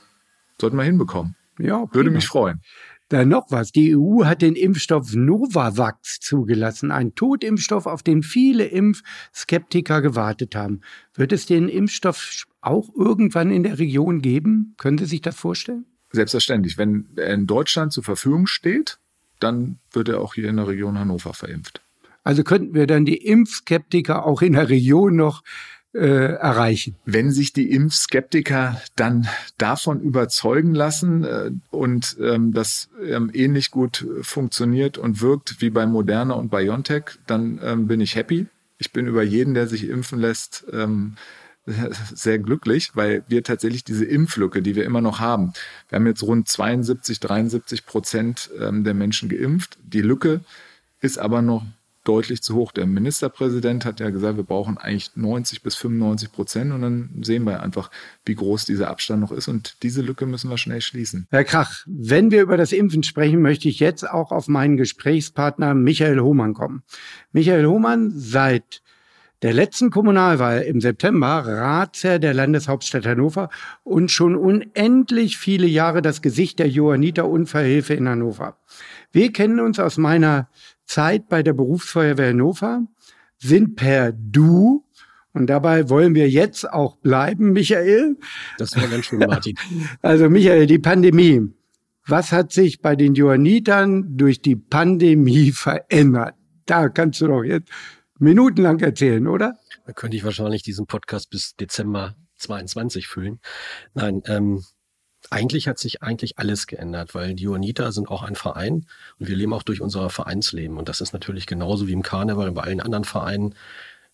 sollten 0.59 0.77
wir 0.77 0.83
hinbekommen. 0.83 1.35
Ja, 1.59 1.85
würde 1.93 2.09
mich 2.09 2.27
freuen. 2.27 2.61
Dann 3.09 3.29
noch 3.29 3.51
was. 3.51 3.71
Die 3.71 3.95
EU 3.95 4.25
hat 4.25 4.41
den 4.41 4.55
Impfstoff 4.55 5.13
Novavax 5.13 6.19
zugelassen, 6.19 6.91
ein 6.91 7.13
Totimpfstoff, 7.13 7.85
auf 7.85 8.01
den 8.01 8.23
viele 8.23 8.65
Impfskeptiker 8.65 10.01
gewartet 10.01 10.55
haben. 10.55 10.81
Wird 11.13 11.31
es 11.31 11.45
den 11.45 11.69
Impfstoff 11.69 12.45
auch 12.61 12.89
irgendwann 12.95 13.51
in 13.51 13.61
der 13.61 13.77
Region 13.77 14.21
geben? 14.21 14.73
Können 14.77 14.97
Sie 14.97 15.05
sich 15.05 15.21
das 15.21 15.35
vorstellen? 15.35 15.85
Selbstverständlich. 16.11 16.77
Wenn 16.77 17.09
er 17.15 17.33
in 17.33 17.45
Deutschland 17.45 17.93
zur 17.93 18.03
Verfügung 18.03 18.47
steht, 18.47 18.97
dann 19.39 19.77
wird 19.91 20.09
er 20.09 20.21
auch 20.21 20.33
hier 20.33 20.49
in 20.49 20.55
der 20.55 20.67
Region 20.67 20.97
Hannover 20.97 21.33
verimpft. 21.33 21.81
Also 22.23 22.43
könnten 22.43 22.73
wir 22.73 22.87
dann 22.87 23.05
die 23.05 23.17
Impfskeptiker 23.17 24.25
auch 24.25 24.41
in 24.41 24.53
der 24.53 24.69
Region 24.69 25.15
noch 25.15 25.43
erreichen. 25.99 26.95
Wenn 27.05 27.31
sich 27.31 27.53
die 27.53 27.71
Impfskeptiker 27.71 28.81
dann 28.95 29.27
davon 29.57 30.01
überzeugen 30.01 30.75
lassen 30.75 31.23
äh, 31.23 31.51
und 31.71 32.17
ähm, 32.19 32.53
das 32.53 32.89
ähm, 33.01 33.31
ähnlich 33.33 33.71
gut 33.71 34.05
funktioniert 34.21 34.97
und 34.97 35.21
wirkt 35.21 35.61
wie 35.61 35.69
bei 35.69 35.85
Moderna 35.85 36.33
und 36.33 36.49
BioNTech, 36.49 37.05
dann 37.27 37.59
ähm, 37.63 37.87
bin 37.87 38.01
ich 38.01 38.15
happy. 38.15 38.47
Ich 38.77 38.91
bin 38.91 39.07
über 39.07 39.23
jeden, 39.23 39.53
der 39.53 39.67
sich 39.67 39.87
impfen 39.87 40.19
lässt, 40.19 40.65
ähm, 40.73 41.15
sehr 42.13 42.39
glücklich, 42.39 42.91
weil 42.95 43.23
wir 43.27 43.43
tatsächlich 43.43 43.83
diese 43.83 44.05
Impflücke, 44.05 44.61
die 44.61 44.75
wir 44.75 44.85
immer 44.85 45.01
noch 45.01 45.19
haben, 45.19 45.53
wir 45.89 45.97
haben 45.97 46.07
jetzt 46.07 46.23
rund 46.23 46.47
72, 46.47 47.19
73 47.19 47.85
Prozent 47.85 48.49
ähm, 48.59 48.83
der 48.83 48.93
Menschen 48.93 49.29
geimpft. 49.29 49.77
Die 49.83 50.01
Lücke 50.01 50.41
ist 51.01 51.17
aber 51.17 51.41
noch 51.41 51.63
deutlich 52.05 52.41
zu 52.41 52.55
hoch. 52.55 52.71
Der 52.71 52.85
Ministerpräsident 52.85 53.83
hat 53.83 53.99
ja 53.99 54.09
gesagt, 54.09 54.37
wir 54.37 54.43
brauchen 54.43 54.77
eigentlich 54.77 55.11
90 55.15 55.61
bis 55.61 55.75
95 55.75 56.31
Prozent 56.31 56.71
und 56.71 56.81
dann 56.81 57.09
sehen 57.21 57.43
wir 57.43 57.61
einfach, 57.61 57.91
wie 58.25 58.35
groß 58.35 58.65
dieser 58.65 58.89
Abstand 58.89 59.21
noch 59.21 59.31
ist 59.31 59.47
und 59.47 59.83
diese 59.83 60.01
Lücke 60.01 60.25
müssen 60.25 60.49
wir 60.49 60.57
schnell 60.57 60.81
schließen. 60.81 61.27
Herr 61.31 61.43
Krach, 61.43 61.83
wenn 61.85 62.31
wir 62.31 62.41
über 62.41 62.57
das 62.57 62.71
Impfen 62.71 63.03
sprechen, 63.03 63.41
möchte 63.41 63.67
ich 63.67 63.79
jetzt 63.79 64.09
auch 64.09 64.31
auf 64.31 64.47
meinen 64.47 64.77
Gesprächspartner 64.77 65.73
Michael 65.73 66.19
Hohmann 66.19 66.53
kommen. 66.53 66.83
Michael 67.33 67.65
Hohmann 67.65 68.13
seit 68.15 68.81
der 69.41 69.53
letzten 69.53 69.91
Kommunalwahl 69.91 70.61
im 70.61 70.81
September 70.81 71.43
Ratsherr 71.45 72.19
der 72.19 72.33
Landeshauptstadt 72.33 73.05
Hannover 73.05 73.49
und 73.83 74.09
schon 74.09 74.35
unendlich 74.35 75.37
viele 75.37 75.67
Jahre 75.67 76.01
das 76.01 76.21
Gesicht 76.21 76.59
der 76.59 76.69
Johanniter 76.69 77.27
Unfallhilfe 77.27 77.93
in 77.93 78.07
Hannover. 78.07 78.57
Wir 79.11 79.31
kennen 79.31 79.59
uns 79.59 79.79
aus 79.79 79.97
meiner 79.97 80.49
Zeit 80.85 81.29
bei 81.29 81.43
der 81.43 81.53
Berufsfeuerwehr 81.53 82.29
Hannover, 82.29 82.85
sind 83.37 83.75
per 83.75 84.11
Du 84.11 84.85
und 85.33 85.47
dabei 85.47 85.89
wollen 85.89 86.15
wir 86.15 86.29
jetzt 86.29 86.71
auch 86.71 86.95
bleiben, 86.95 87.51
Michael. 87.51 88.17
Das 88.57 88.73
wäre 88.75 88.87
ganz 88.87 89.05
schön, 89.05 89.19
Martin. 89.19 89.55
Also 90.01 90.29
Michael, 90.29 90.65
die 90.65 90.79
Pandemie. 90.79 91.41
Was 92.07 92.31
hat 92.31 92.53
sich 92.53 92.81
bei 92.81 92.95
den 92.95 93.15
Johannitern 93.15 94.15
durch 94.15 94.41
die 94.41 94.55
Pandemie 94.55 95.51
verändert? 95.53 96.35
Da 96.65 96.87
kannst 96.87 97.19
du 97.19 97.27
doch 97.27 97.43
jetzt 97.43 97.69
minutenlang 98.17 98.79
erzählen, 98.79 99.27
oder? 99.27 99.57
Da 99.85 99.91
könnte 99.91 100.15
ich 100.15 100.23
wahrscheinlich 100.23 100.63
diesen 100.63 100.87
Podcast 100.87 101.29
bis 101.29 101.55
Dezember 101.55 102.15
22 102.37 103.07
füllen. 103.07 103.39
Nein, 103.93 104.21
ähm, 104.27 104.63
eigentlich 105.31 105.67
hat 105.67 105.79
sich 105.79 106.03
eigentlich 106.03 106.37
alles 106.37 106.67
geändert, 106.67 107.15
weil 107.15 107.35
die 107.35 107.43
Johanniter 107.43 107.91
sind 107.91 108.09
auch 108.09 108.23
ein 108.23 108.35
Verein 108.35 108.85
und 109.19 109.27
wir 109.27 109.35
leben 109.35 109.53
auch 109.53 109.63
durch 109.63 109.81
unser 109.81 110.09
Vereinsleben. 110.09 110.77
Und 110.77 110.89
das 110.89 111.01
ist 111.01 111.13
natürlich 111.13 111.47
genauso 111.47 111.87
wie 111.87 111.93
im 111.93 112.03
Karneval 112.03 112.49
und 112.49 112.55
bei 112.55 112.63
allen 112.63 112.81
anderen 112.81 113.05
Vereinen 113.05 113.55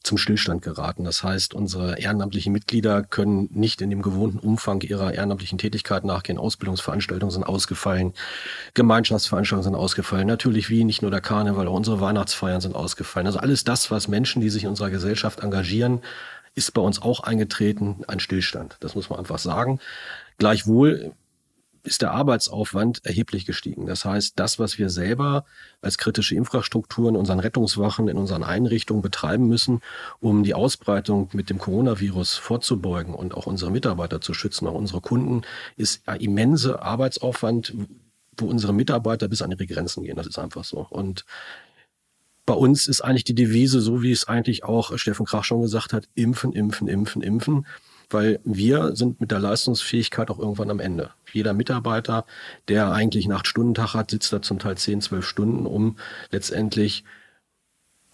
zum 0.03 0.17
Stillstand 0.17 0.63
geraten. 0.63 1.03
Das 1.03 1.23
heißt, 1.23 1.53
unsere 1.53 1.99
ehrenamtlichen 1.99 2.51
Mitglieder 2.51 3.03
können 3.03 3.49
nicht 3.51 3.81
in 3.81 3.89
dem 3.89 4.01
gewohnten 4.01 4.39
Umfang 4.39 4.81
ihrer 4.81 5.13
ehrenamtlichen 5.13 5.57
Tätigkeit 5.57 6.03
nachgehen. 6.03 6.39
Ausbildungsveranstaltungen 6.39 7.31
sind 7.31 7.43
ausgefallen, 7.43 8.13
Gemeinschaftsveranstaltungen 8.73 9.63
sind 9.63 9.75
ausgefallen. 9.75 10.27
Natürlich 10.27 10.69
wie 10.69 10.83
nicht 10.83 11.01
nur 11.01 11.11
der 11.11 11.21
Karneval, 11.21 11.67
auch 11.67 11.73
unsere 11.73 12.01
Weihnachtsfeiern 12.01 12.61
sind 12.61 12.75
ausgefallen. 12.75 13.27
Also 13.27 13.39
alles 13.39 13.63
das, 13.63 13.91
was 13.91 14.07
Menschen, 14.07 14.41
die 14.41 14.49
sich 14.49 14.63
in 14.63 14.69
unserer 14.69 14.89
Gesellschaft 14.89 15.41
engagieren, 15.41 16.01
ist 16.55 16.73
bei 16.73 16.81
uns 16.81 17.01
auch 17.01 17.21
eingetreten, 17.21 18.03
ein 18.07 18.19
Stillstand. 18.19 18.77
Das 18.81 18.95
muss 18.95 19.09
man 19.09 19.19
einfach 19.19 19.39
sagen. 19.39 19.79
Gleichwohl 20.41 21.13
ist 21.83 22.01
der 22.01 22.13
Arbeitsaufwand 22.13 23.05
erheblich 23.05 23.45
gestiegen. 23.45 23.85
Das 23.85 24.05
heißt, 24.05 24.39
das, 24.39 24.57
was 24.57 24.79
wir 24.79 24.89
selber 24.89 25.45
als 25.83 25.99
kritische 25.99 26.33
Infrastruktur 26.33 27.09
in 27.09 27.15
unseren 27.15 27.39
Rettungswachen, 27.39 28.07
in 28.07 28.17
unseren 28.17 28.41
Einrichtungen 28.41 29.03
betreiben 29.03 29.47
müssen, 29.47 29.81
um 30.19 30.41
die 30.41 30.55
Ausbreitung 30.55 31.29
mit 31.33 31.51
dem 31.51 31.59
Coronavirus 31.59 32.37
vorzubeugen 32.37 33.13
und 33.13 33.35
auch 33.35 33.45
unsere 33.45 33.69
Mitarbeiter 33.69 34.19
zu 34.19 34.33
schützen, 34.33 34.65
auch 34.65 34.73
unsere 34.73 34.99
Kunden, 34.99 35.43
ist 35.77 36.01
ein 36.07 36.21
immense 36.21 36.81
Arbeitsaufwand, 36.81 37.75
wo 38.35 38.47
unsere 38.47 38.73
Mitarbeiter 38.73 39.27
bis 39.27 39.43
an 39.43 39.51
ihre 39.51 39.67
Grenzen 39.67 40.01
gehen. 40.01 40.15
Das 40.15 40.25
ist 40.25 40.39
einfach 40.39 40.63
so. 40.63 40.87
Und 40.89 41.23
bei 42.47 42.55
uns 42.55 42.87
ist 42.87 43.01
eigentlich 43.01 43.25
die 43.25 43.35
Devise, 43.35 43.79
so 43.79 44.01
wie 44.01 44.11
es 44.11 44.27
eigentlich 44.27 44.63
auch 44.63 44.97
Steffen 44.97 45.27
Krach 45.27 45.43
schon 45.43 45.61
gesagt 45.61 45.93
hat, 45.93 46.09
impfen, 46.15 46.51
impfen, 46.53 46.87
impfen, 46.87 47.21
impfen 47.21 47.67
weil 48.13 48.39
wir 48.43 48.95
sind 48.95 49.19
mit 49.21 49.31
der 49.31 49.39
Leistungsfähigkeit 49.39 50.29
auch 50.29 50.39
irgendwann 50.39 50.69
am 50.69 50.79
Ende. 50.79 51.11
Jeder 51.31 51.53
Mitarbeiter, 51.53 52.25
der 52.67 52.91
eigentlich 52.91 53.25
einen 53.25 53.33
Acht-Stunden-Tag 53.33 53.93
hat, 53.93 54.11
sitzt 54.11 54.33
da 54.33 54.41
zum 54.41 54.59
Teil 54.59 54.77
zehn, 54.77 55.01
zwölf 55.01 55.25
Stunden, 55.25 55.65
um 55.65 55.97
letztendlich 56.31 57.03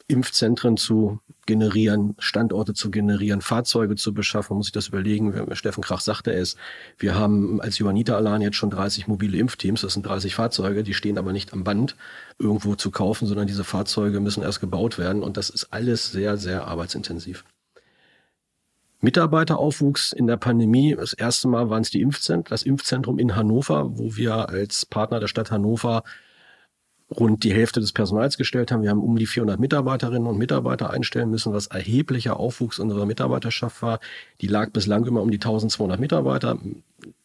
Impfzentren 0.09 0.77
zu 0.77 1.19
generieren, 1.45 2.15
Standorte 2.17 2.73
zu 2.73 2.91
generieren, 2.91 3.41
Fahrzeuge 3.41 3.95
zu 3.95 4.13
beschaffen. 4.13 4.53
Man 4.53 4.59
muss 4.59 4.67
sich 4.67 4.73
das 4.73 4.87
überlegen. 4.87 5.33
Steffen 5.55 5.83
Krach 5.83 5.99
sagte 5.99 6.31
es. 6.31 6.55
Wir 6.97 7.15
haben 7.15 7.59
als 7.59 7.77
Johanniter 7.77 8.15
allein 8.15 8.41
jetzt 8.41 8.55
schon 8.55 8.69
30 8.69 9.07
mobile 9.07 9.37
Impfteams. 9.37 9.81
Das 9.81 9.93
sind 9.93 10.05
30 10.05 10.35
Fahrzeuge. 10.35 10.83
Die 10.83 10.93
stehen 10.93 11.17
aber 11.17 11.33
nicht 11.33 11.51
am 11.51 11.65
Band 11.65 11.97
irgendwo 12.39 12.75
zu 12.75 12.89
kaufen, 12.89 13.27
sondern 13.27 13.47
diese 13.47 13.65
Fahrzeuge 13.65 14.21
müssen 14.21 14.43
erst 14.43 14.61
gebaut 14.61 14.97
werden. 14.97 15.23
Und 15.23 15.35
das 15.35 15.49
ist 15.49 15.73
alles 15.73 16.11
sehr, 16.11 16.37
sehr 16.37 16.67
arbeitsintensiv. 16.67 17.43
Mitarbeiteraufwuchs 19.01 20.11
in 20.11 20.27
der 20.27 20.37
Pandemie. 20.37 20.95
Das 20.95 21.13
erste 21.13 21.47
Mal 21.47 21.69
waren 21.69 21.83
es 21.83 21.91
die 21.91 22.01
Impfzentren, 22.01 22.49
das 22.49 22.63
Impfzentrum 22.63 23.19
in 23.19 23.35
Hannover, 23.35 23.97
wo 23.97 24.15
wir 24.15 24.49
als 24.49 24.85
Partner 24.85 25.19
der 25.19 25.27
Stadt 25.27 25.51
Hannover 25.51 26.03
rund 27.09 27.43
die 27.43 27.53
Hälfte 27.53 27.79
des 27.79 27.93
Personals 27.93 28.37
gestellt 28.37 28.71
haben. 28.71 28.81
Wir 28.83 28.89
haben 28.89 29.03
um 29.03 29.17
die 29.17 29.27
400 29.27 29.59
Mitarbeiterinnen 29.59 30.27
und 30.27 30.37
Mitarbeiter 30.37 30.89
einstellen 30.89 31.29
müssen, 31.29 31.53
was 31.53 31.67
erheblicher 31.67 32.37
Aufwuchs 32.37 32.79
unserer 32.79 33.05
Mitarbeiterschaft 33.05 33.81
war. 33.81 33.99
Die 34.41 34.47
lag 34.47 34.71
bislang 34.71 35.05
immer 35.05 35.21
um 35.21 35.31
die 35.31 35.37
1200 35.37 35.99
Mitarbeiter. 35.99 36.57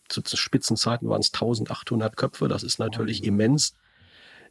Zu 0.09 0.37
Spitzenzeiten 0.37 1.09
waren 1.09 1.21
es 1.21 1.33
1800 1.33 2.17
Köpfe. 2.17 2.49
Das 2.49 2.63
ist 2.63 2.79
natürlich 2.79 3.25
immens. 3.25 3.75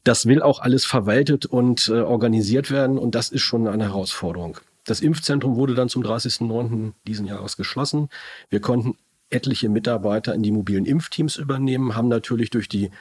Das 0.04 0.26
will 0.26 0.42
auch 0.42 0.60
alles 0.60 0.84
verwaltet 0.86 1.46
und 1.46 1.88
äh, 1.88 2.02
organisiert 2.02 2.72
werden 2.72 2.98
und 2.98 3.14
das 3.14 3.30
ist 3.30 3.44
schon 3.44 3.68
eine 3.68 3.84
Herausforderung. 3.84 4.58
Das 4.86 5.02
Impfzentrum 5.02 5.56
wurde 5.56 5.76
dann 5.76 5.90
zum 5.90 6.04
30.09. 6.04 6.94
diesen 7.08 7.28
Jahres 7.28 7.58
geschlossen. 7.58 8.10
Wir 8.50 8.62
konnten 8.62 8.98
etliche 9.30 9.70
Mitarbeiter 9.70 10.34
in 10.34 10.44
die 10.44 10.52
mobilen 10.52 10.86
Impfteams 10.86 11.38
übernehmen, 11.38 11.96
haben 11.96 12.08
natürlich 12.08 12.50
durch 12.50 12.68
die 12.68 12.92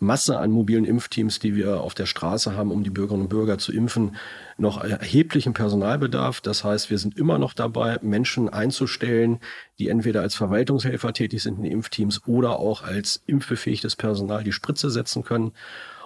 Masse 0.00 0.38
an 0.38 0.52
mobilen 0.52 0.84
Impfteams, 0.84 1.40
die 1.40 1.56
wir 1.56 1.80
auf 1.80 1.92
der 1.92 2.06
Straße 2.06 2.54
haben, 2.54 2.70
um 2.70 2.84
die 2.84 2.90
Bürgerinnen 2.90 3.24
und 3.24 3.30
Bürger 3.30 3.58
zu 3.58 3.72
impfen, 3.72 4.14
noch 4.56 4.82
erheblichen 4.82 5.54
Personalbedarf. 5.54 6.40
Das 6.40 6.62
heißt, 6.62 6.90
wir 6.90 6.98
sind 6.98 7.18
immer 7.18 7.38
noch 7.38 7.52
dabei, 7.52 7.98
Menschen 8.00 8.48
einzustellen, 8.48 9.40
die 9.80 9.88
entweder 9.88 10.20
als 10.20 10.36
Verwaltungshelfer 10.36 11.12
tätig 11.12 11.42
sind 11.42 11.56
in 11.56 11.64
den 11.64 11.72
Impfteams 11.72 12.26
oder 12.26 12.60
auch 12.60 12.82
als 12.84 13.22
impfbefähigtes 13.26 13.96
Personal 13.96 14.44
die 14.44 14.52
Spritze 14.52 14.90
setzen 14.90 15.24
können. 15.24 15.52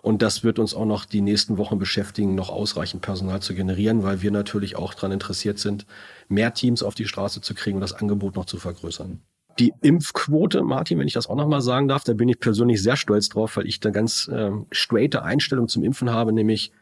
Und 0.03 0.21
das 0.21 0.43
wird 0.43 0.59
uns 0.59 0.75
auch 0.75 0.85
noch 0.85 1.05
die 1.05 1.21
nächsten 1.21 1.59
Wochen 1.59 1.79
beschäftigen, 1.79 2.35
noch 2.35 2.51
ausreichend 2.51 3.03
Personal 3.03 3.41
zu 3.41 3.55
generieren, 3.55 4.03
weil 4.03 4.21
wir 4.21 4.33
natürlich 4.33 4.75
auch 4.75 4.95
daran 4.95 5.13
interessiert 5.13 5.61
sind, 5.61 5.87
mehr 6.29 6.53
Teams 6.53 6.83
auf 6.83 6.97
die 6.97 7.07
Straße 7.07 7.41
zu 7.41 7.55
kriegen 7.55 7.77
und 7.77 7.83
das 7.83 7.93
Angebot 7.93 8.35
noch 8.35 8.45
zu 8.45 8.59
vergrößern. 8.59 9.21
Die 9.61 9.73
Impfquote, 9.81 10.63
Martin, 10.63 10.99
wenn 10.99 11.07
ich 11.07 11.13
das 11.13 11.29
auch 11.29 11.37
nochmal 11.37 11.63
sagen 11.63 11.87
darf, 11.87 12.03
da 12.03 12.15
bin 12.15 12.29
ich 12.29 12.41
persönlich 12.41 12.83
sehr 12.83 12.97
stolz 12.97 13.29
drauf, 13.29 13.57
weil 13.57 13.67
ich 13.69 13.79
da 13.79 13.91
ganz 13.91 14.29
ähm, 14.33 14.67
straighte 14.73 15.23
Einstellung 15.23 15.69
zum 15.69 15.85
Impfen 15.85 16.11
habe, 16.11 16.33
nämlich 16.33 16.73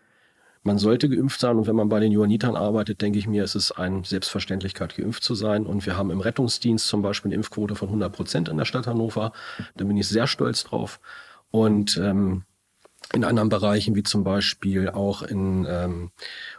man 0.63 0.79
sollte 0.79 1.09
geimpft 1.09 1.41
sein 1.41 1.57
und 1.57 1.67
wenn 1.67 1.77
man 1.77 1.89
bei 1.89 2.01
den 2.01 2.13
Johannitern 2.13 2.55
arbeitet, 2.55 3.01
denke 3.01 3.19
ich 3.19 3.27
mir, 3.27 3.45
ist 3.45 3.55
es 3.55 3.73
eine 3.73 4.05
Selbstverständlichkeit, 4.05 4.95
geimpft 4.95 5.25
zu 5.25 5.35
sein. 5.35 5.65
Und 5.65 5.87
wir 5.87 5.97
haben 5.97 6.11
im 6.11 6.21
Rettungsdienst 6.21 6.87
zum 6.87 7.01
Beispiel 7.01 7.31
eine 7.31 7.37
Impfquote 7.37 7.75
von 7.75 7.89
100 7.89 8.13
Prozent 8.13 8.49
in 8.51 8.59
der 8.59 8.67
Stadt 8.67 8.87
Hannover. 8.87 9.33
Da 9.77 9.85
bin 9.85 9.97
ich 9.97 10.07
sehr 10.07 10.27
stolz 10.27 10.65
drauf. 10.65 11.01
Und 11.51 11.97
ähm, 11.97 12.45
in 13.13 13.25
anderen 13.25 13.49
Bereichen, 13.49 13.97
wie 13.97 14.05
zum 14.05 14.23
Beispiel 14.23 14.89
auch 14.89 15.23
in 15.23 15.67
ähm, 15.69 16.11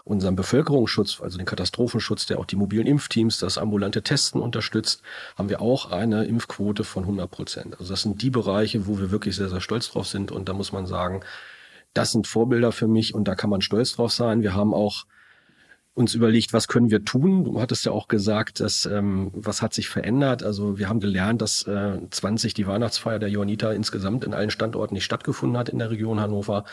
unserem 0.04 0.36
Bevölkerungsschutz, 0.36 1.22
also 1.22 1.38
den 1.38 1.46
Katastrophenschutz, 1.46 2.26
der 2.26 2.40
auch 2.40 2.46
die 2.46 2.58
mobilen 2.58 2.88
Impfteams, 2.88 3.40
das 3.40 3.58
ambulante 3.58 4.02
Testen 4.02 4.42
unterstützt, 4.42 5.02
haben 5.38 5.50
wir 5.50 5.62
auch 5.62 5.92
eine 5.92 6.26
Impfquote 6.26 6.84
von 6.84 7.04
100 7.04 7.32
Prozent. 7.32 7.80
Also 7.80 7.94
das 7.94 8.02
sind 8.02 8.22
die 8.22 8.30
Bereiche, 8.30 8.86
wo 8.86 9.00
wir 9.00 9.12
wirklich 9.12 9.38
sehr, 9.38 9.50
sehr 9.50 9.62
stolz 9.62 9.90
drauf 9.92 10.08
sind. 10.08 10.32
Und 10.32 10.50
da 10.50 10.54
muss 10.54 10.74
man 10.74 10.86
sagen, 10.86 11.22
das 11.94 12.12
sind 12.12 12.28
Vorbilder 12.28 12.72
für 12.72 12.88
mich 12.88 13.14
und 13.14 13.28
da 13.28 13.36
kann 13.36 13.50
man 13.50 13.62
stolz 13.62 13.94
drauf 13.94 14.12
sein. 14.12 14.42
Wir 14.42 14.54
haben 14.54 14.74
auch 14.74 15.06
uns 15.94 16.16
überlegt, 16.16 16.54
was 16.54 16.68
können 16.68 16.90
wir 16.90 17.04
tun. 17.04 17.44
Du 17.44 17.60
hattest 17.60 17.86
ja 17.86 17.92
auch 17.92 18.08
gesagt, 18.08 18.60
dass 18.62 18.86
ähm, 18.86 19.32
was 19.34 19.62
hat 19.62 19.74
sich 19.74 19.90
verändert. 19.90 20.42
Also 20.44 20.78
wir 20.78 20.88
haben 20.88 21.02
gelernt, 21.02 21.42
dass 21.42 21.68
äh, 21.68 21.98
20 22.10 22.54
die 22.54 22.66
Weihnachtsfeier 22.66 23.20
der 23.20 23.30
Johanniter 23.30 23.74
insgesamt 23.74 24.24
in 24.24 24.34
allen 24.34 24.52
Standorten 24.52 24.96
nicht 24.96 25.04
stattgefunden 25.04 25.58
hat 25.58 25.70
in 25.70 25.80
der 25.80 25.92
Region 25.92 26.22
Hannover. 26.22 26.64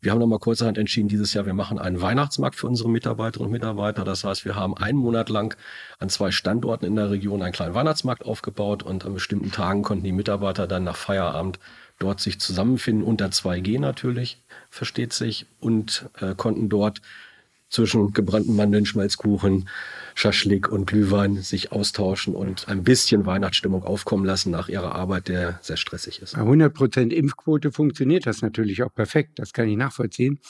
Wir 0.00 0.12
haben 0.12 0.20
nochmal 0.20 0.38
kurzerhand 0.38 0.78
entschieden, 0.78 1.08
dieses 1.08 1.34
Jahr, 1.34 1.44
wir 1.44 1.54
machen 1.54 1.80
einen 1.80 2.00
Weihnachtsmarkt 2.00 2.54
für 2.54 2.68
unsere 2.68 2.88
Mitarbeiterinnen 2.88 3.46
und 3.46 3.52
Mitarbeiter. 3.52 4.04
Das 4.04 4.22
heißt, 4.22 4.44
wir 4.44 4.54
haben 4.54 4.76
einen 4.76 4.98
Monat 4.98 5.28
lang 5.28 5.56
an 5.98 6.08
zwei 6.08 6.30
Standorten 6.30 6.84
in 6.84 6.94
der 6.94 7.10
Region 7.10 7.42
einen 7.42 7.52
kleinen 7.52 7.74
Weihnachtsmarkt 7.74 8.24
aufgebaut 8.24 8.84
und 8.84 9.04
an 9.04 9.14
bestimmten 9.14 9.50
Tagen 9.50 9.82
konnten 9.82 10.04
die 10.04 10.12
Mitarbeiter 10.12 10.68
dann 10.68 10.84
nach 10.84 10.96
Feierabend 10.96 11.58
dort 11.98 12.20
sich 12.20 12.38
zusammenfinden, 12.38 13.04
unter 13.04 13.26
2G 13.26 13.80
natürlich, 13.80 14.40
versteht 14.70 15.12
sich, 15.12 15.46
und 15.58 16.08
äh, 16.20 16.34
konnten 16.36 16.68
dort 16.68 17.02
zwischen 17.68 18.12
gebrannten 18.12 18.56
Mandeln, 18.56 18.86
Schmalzkuchen, 18.86 19.68
Schaschlik 20.14 20.68
und 20.68 20.86
Glühwein 20.86 21.36
sich 21.36 21.70
austauschen 21.70 22.34
und 22.34 22.66
ein 22.68 22.82
bisschen 22.82 23.24
Weihnachtsstimmung 23.24 23.84
aufkommen 23.84 24.24
lassen 24.24 24.50
nach 24.50 24.68
ihrer 24.68 24.94
Arbeit, 24.94 25.28
der 25.28 25.60
sehr 25.62 25.76
stressig 25.76 26.20
ist. 26.20 26.34
100 26.34 26.74
Prozent 26.74 27.12
Impfquote 27.12 27.70
funktioniert 27.70 28.26
das 28.26 28.42
natürlich 28.42 28.82
auch 28.82 28.92
perfekt. 28.92 29.38
Das 29.38 29.52
kann 29.52 29.68
ich 29.68 29.76
nachvollziehen. 29.76 30.40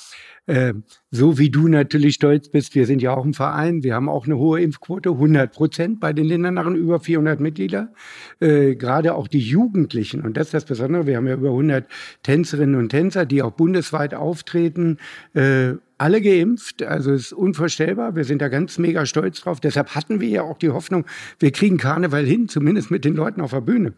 Äh, 0.46 0.72
so 1.10 1.38
wie 1.38 1.50
du 1.50 1.68
natürlich 1.68 2.14
stolz 2.14 2.48
bist, 2.48 2.74
wir 2.74 2.86
sind 2.86 3.02
ja 3.02 3.14
auch 3.14 3.26
ein 3.26 3.34
Verein, 3.34 3.82
wir 3.82 3.94
haben 3.94 4.08
auch 4.08 4.24
eine 4.24 4.38
hohe 4.38 4.62
Impfquote, 4.62 5.10
100 5.10 5.52
Prozent 5.52 6.00
bei 6.00 6.14
den 6.14 6.24
Lindernarren, 6.24 6.74
über 6.74 7.00
400 7.00 7.38
Mitglieder. 7.38 7.92
Äh, 8.40 8.74
gerade 8.74 9.14
auch 9.14 9.28
die 9.28 9.40
Jugendlichen, 9.40 10.22
und 10.22 10.38
das 10.38 10.46
ist 10.46 10.54
das 10.54 10.64
Besondere, 10.64 11.06
wir 11.06 11.18
haben 11.18 11.26
ja 11.26 11.34
über 11.34 11.50
100 11.50 11.86
Tänzerinnen 12.22 12.76
und 12.76 12.88
Tänzer, 12.88 13.26
die 13.26 13.42
auch 13.42 13.52
bundesweit 13.52 14.14
auftreten, 14.14 14.96
äh, 15.34 15.74
alle 15.98 16.22
geimpft, 16.22 16.82
also 16.82 17.12
ist 17.12 17.32
unvorstellbar. 17.32 18.14
Wir 18.14 18.24
sind 18.24 18.40
da 18.40 18.48
ganz 18.48 18.78
mega 18.78 19.04
stolz 19.04 19.40
drauf. 19.40 19.60
Deshalb 19.60 19.94
hatten 19.94 20.20
wir 20.20 20.28
ja 20.28 20.42
auch 20.42 20.58
die 20.58 20.70
Hoffnung, 20.70 21.04
wir 21.38 21.50
kriegen 21.50 21.76
Karneval 21.76 22.24
hin, 22.24 22.48
zumindest 22.48 22.90
mit 22.90 23.04
den 23.04 23.14
Leuten 23.14 23.40
auf 23.40 23.50
der 23.50 23.60
Bühne. 23.60 23.92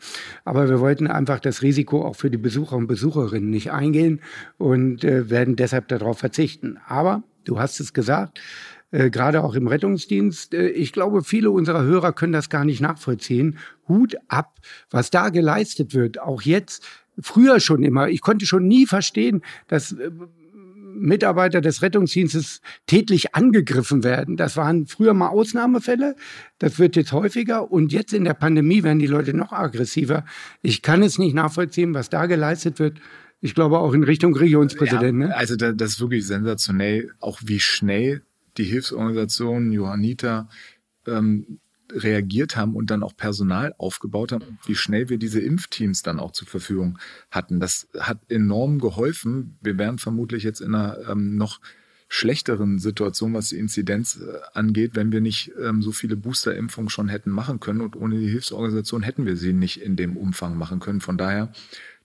Aber 0.44 0.68
wir 0.68 0.80
wollten 0.80 1.06
einfach 1.06 1.40
das 1.40 1.62
Risiko 1.62 2.04
auch 2.04 2.16
für 2.16 2.30
die 2.30 2.38
Besucher 2.38 2.76
und 2.76 2.86
Besucherinnen 2.86 3.50
nicht 3.50 3.70
eingehen 3.70 4.20
und 4.58 5.04
äh, 5.04 5.30
werden 5.30 5.56
deshalb 5.56 5.88
darauf 5.88 6.18
verzichten. 6.18 6.78
Aber 6.86 7.22
du 7.44 7.60
hast 7.60 7.80
es 7.80 7.92
gesagt, 7.92 8.40
äh, 8.92 9.10
gerade 9.10 9.44
auch 9.44 9.54
im 9.54 9.66
Rettungsdienst. 9.66 10.54
Äh, 10.54 10.68
ich 10.70 10.92
glaube, 10.92 11.22
viele 11.22 11.50
unserer 11.50 11.82
Hörer 11.82 12.12
können 12.12 12.32
das 12.32 12.48
gar 12.48 12.64
nicht 12.64 12.80
nachvollziehen. 12.80 13.58
Hut 13.88 14.16
ab, 14.28 14.56
was 14.90 15.10
da 15.10 15.28
geleistet 15.28 15.94
wird, 15.94 16.20
auch 16.20 16.42
jetzt 16.42 16.84
früher 17.20 17.60
schon 17.60 17.82
immer. 17.82 18.08
Ich 18.08 18.20
konnte 18.20 18.46
schon 18.46 18.66
nie 18.66 18.86
verstehen, 18.86 19.42
dass 19.68 19.92
äh, 19.92 20.10
Mitarbeiter 20.94 21.60
des 21.60 21.82
Rettungsdienstes 21.82 22.60
tätlich 22.86 23.34
angegriffen 23.34 24.04
werden. 24.04 24.36
Das 24.36 24.56
waren 24.56 24.86
früher 24.86 25.14
mal 25.14 25.28
Ausnahmefälle. 25.28 26.16
Das 26.58 26.78
wird 26.78 26.96
jetzt 26.96 27.12
häufiger. 27.12 27.70
Und 27.70 27.92
jetzt 27.92 28.12
in 28.12 28.24
der 28.24 28.34
Pandemie 28.34 28.82
werden 28.82 28.98
die 28.98 29.06
Leute 29.06 29.34
noch 29.34 29.52
aggressiver. 29.52 30.24
Ich 30.62 30.82
kann 30.82 31.02
es 31.02 31.18
nicht 31.18 31.34
nachvollziehen, 31.34 31.94
was 31.94 32.10
da 32.10 32.26
geleistet 32.26 32.78
wird. 32.78 32.98
Ich 33.40 33.54
glaube 33.54 33.78
auch 33.78 33.94
in 33.94 34.04
Richtung 34.04 34.36
Regionspräsident. 34.36 35.20
Ja, 35.20 35.28
ne? 35.28 35.36
Also 35.36 35.56
das 35.56 35.92
ist 35.92 36.00
wirklich 36.00 36.26
sensationell, 36.26 37.10
auch 37.20 37.40
wie 37.44 37.60
schnell 37.60 38.22
die 38.56 38.64
Hilfsorganisationen, 38.64 39.72
Johanniter, 39.72 40.48
ähm, 41.06 41.60
reagiert 41.92 42.56
haben 42.56 42.74
und 42.74 42.90
dann 42.90 43.02
auch 43.02 43.16
Personal 43.16 43.74
aufgebaut 43.78 44.32
haben, 44.32 44.58
wie 44.66 44.74
schnell 44.74 45.08
wir 45.08 45.18
diese 45.18 45.40
Impfteams 45.40 46.02
dann 46.02 46.20
auch 46.20 46.32
zur 46.32 46.48
Verfügung 46.48 46.98
hatten. 47.30 47.60
Das 47.60 47.88
hat 47.98 48.18
enorm 48.28 48.78
geholfen. 48.78 49.56
Wir 49.60 49.78
wären 49.78 49.98
vermutlich 49.98 50.42
jetzt 50.42 50.60
in 50.60 50.74
einer 50.74 50.98
ähm, 51.08 51.36
noch 51.36 51.60
schlechteren 52.08 52.80
Situation, 52.80 53.34
was 53.34 53.50
die 53.50 53.58
Inzidenz 53.58 54.20
äh, 54.20 54.40
angeht, 54.52 54.92
wenn 54.94 55.12
wir 55.12 55.20
nicht 55.20 55.52
ähm, 55.62 55.80
so 55.80 55.92
viele 55.92 56.16
Boosterimpfungen 56.16 56.90
schon 56.90 57.08
hätten 57.08 57.30
machen 57.30 57.60
können. 57.60 57.80
Und 57.80 57.94
ohne 57.94 58.18
die 58.18 58.28
Hilfsorganisation 58.28 59.02
hätten 59.02 59.26
wir 59.26 59.36
sie 59.36 59.52
nicht 59.52 59.80
in 59.80 59.94
dem 59.94 60.16
Umfang 60.16 60.58
machen 60.58 60.80
können. 60.80 61.00
Von 61.00 61.16
daher, 61.16 61.52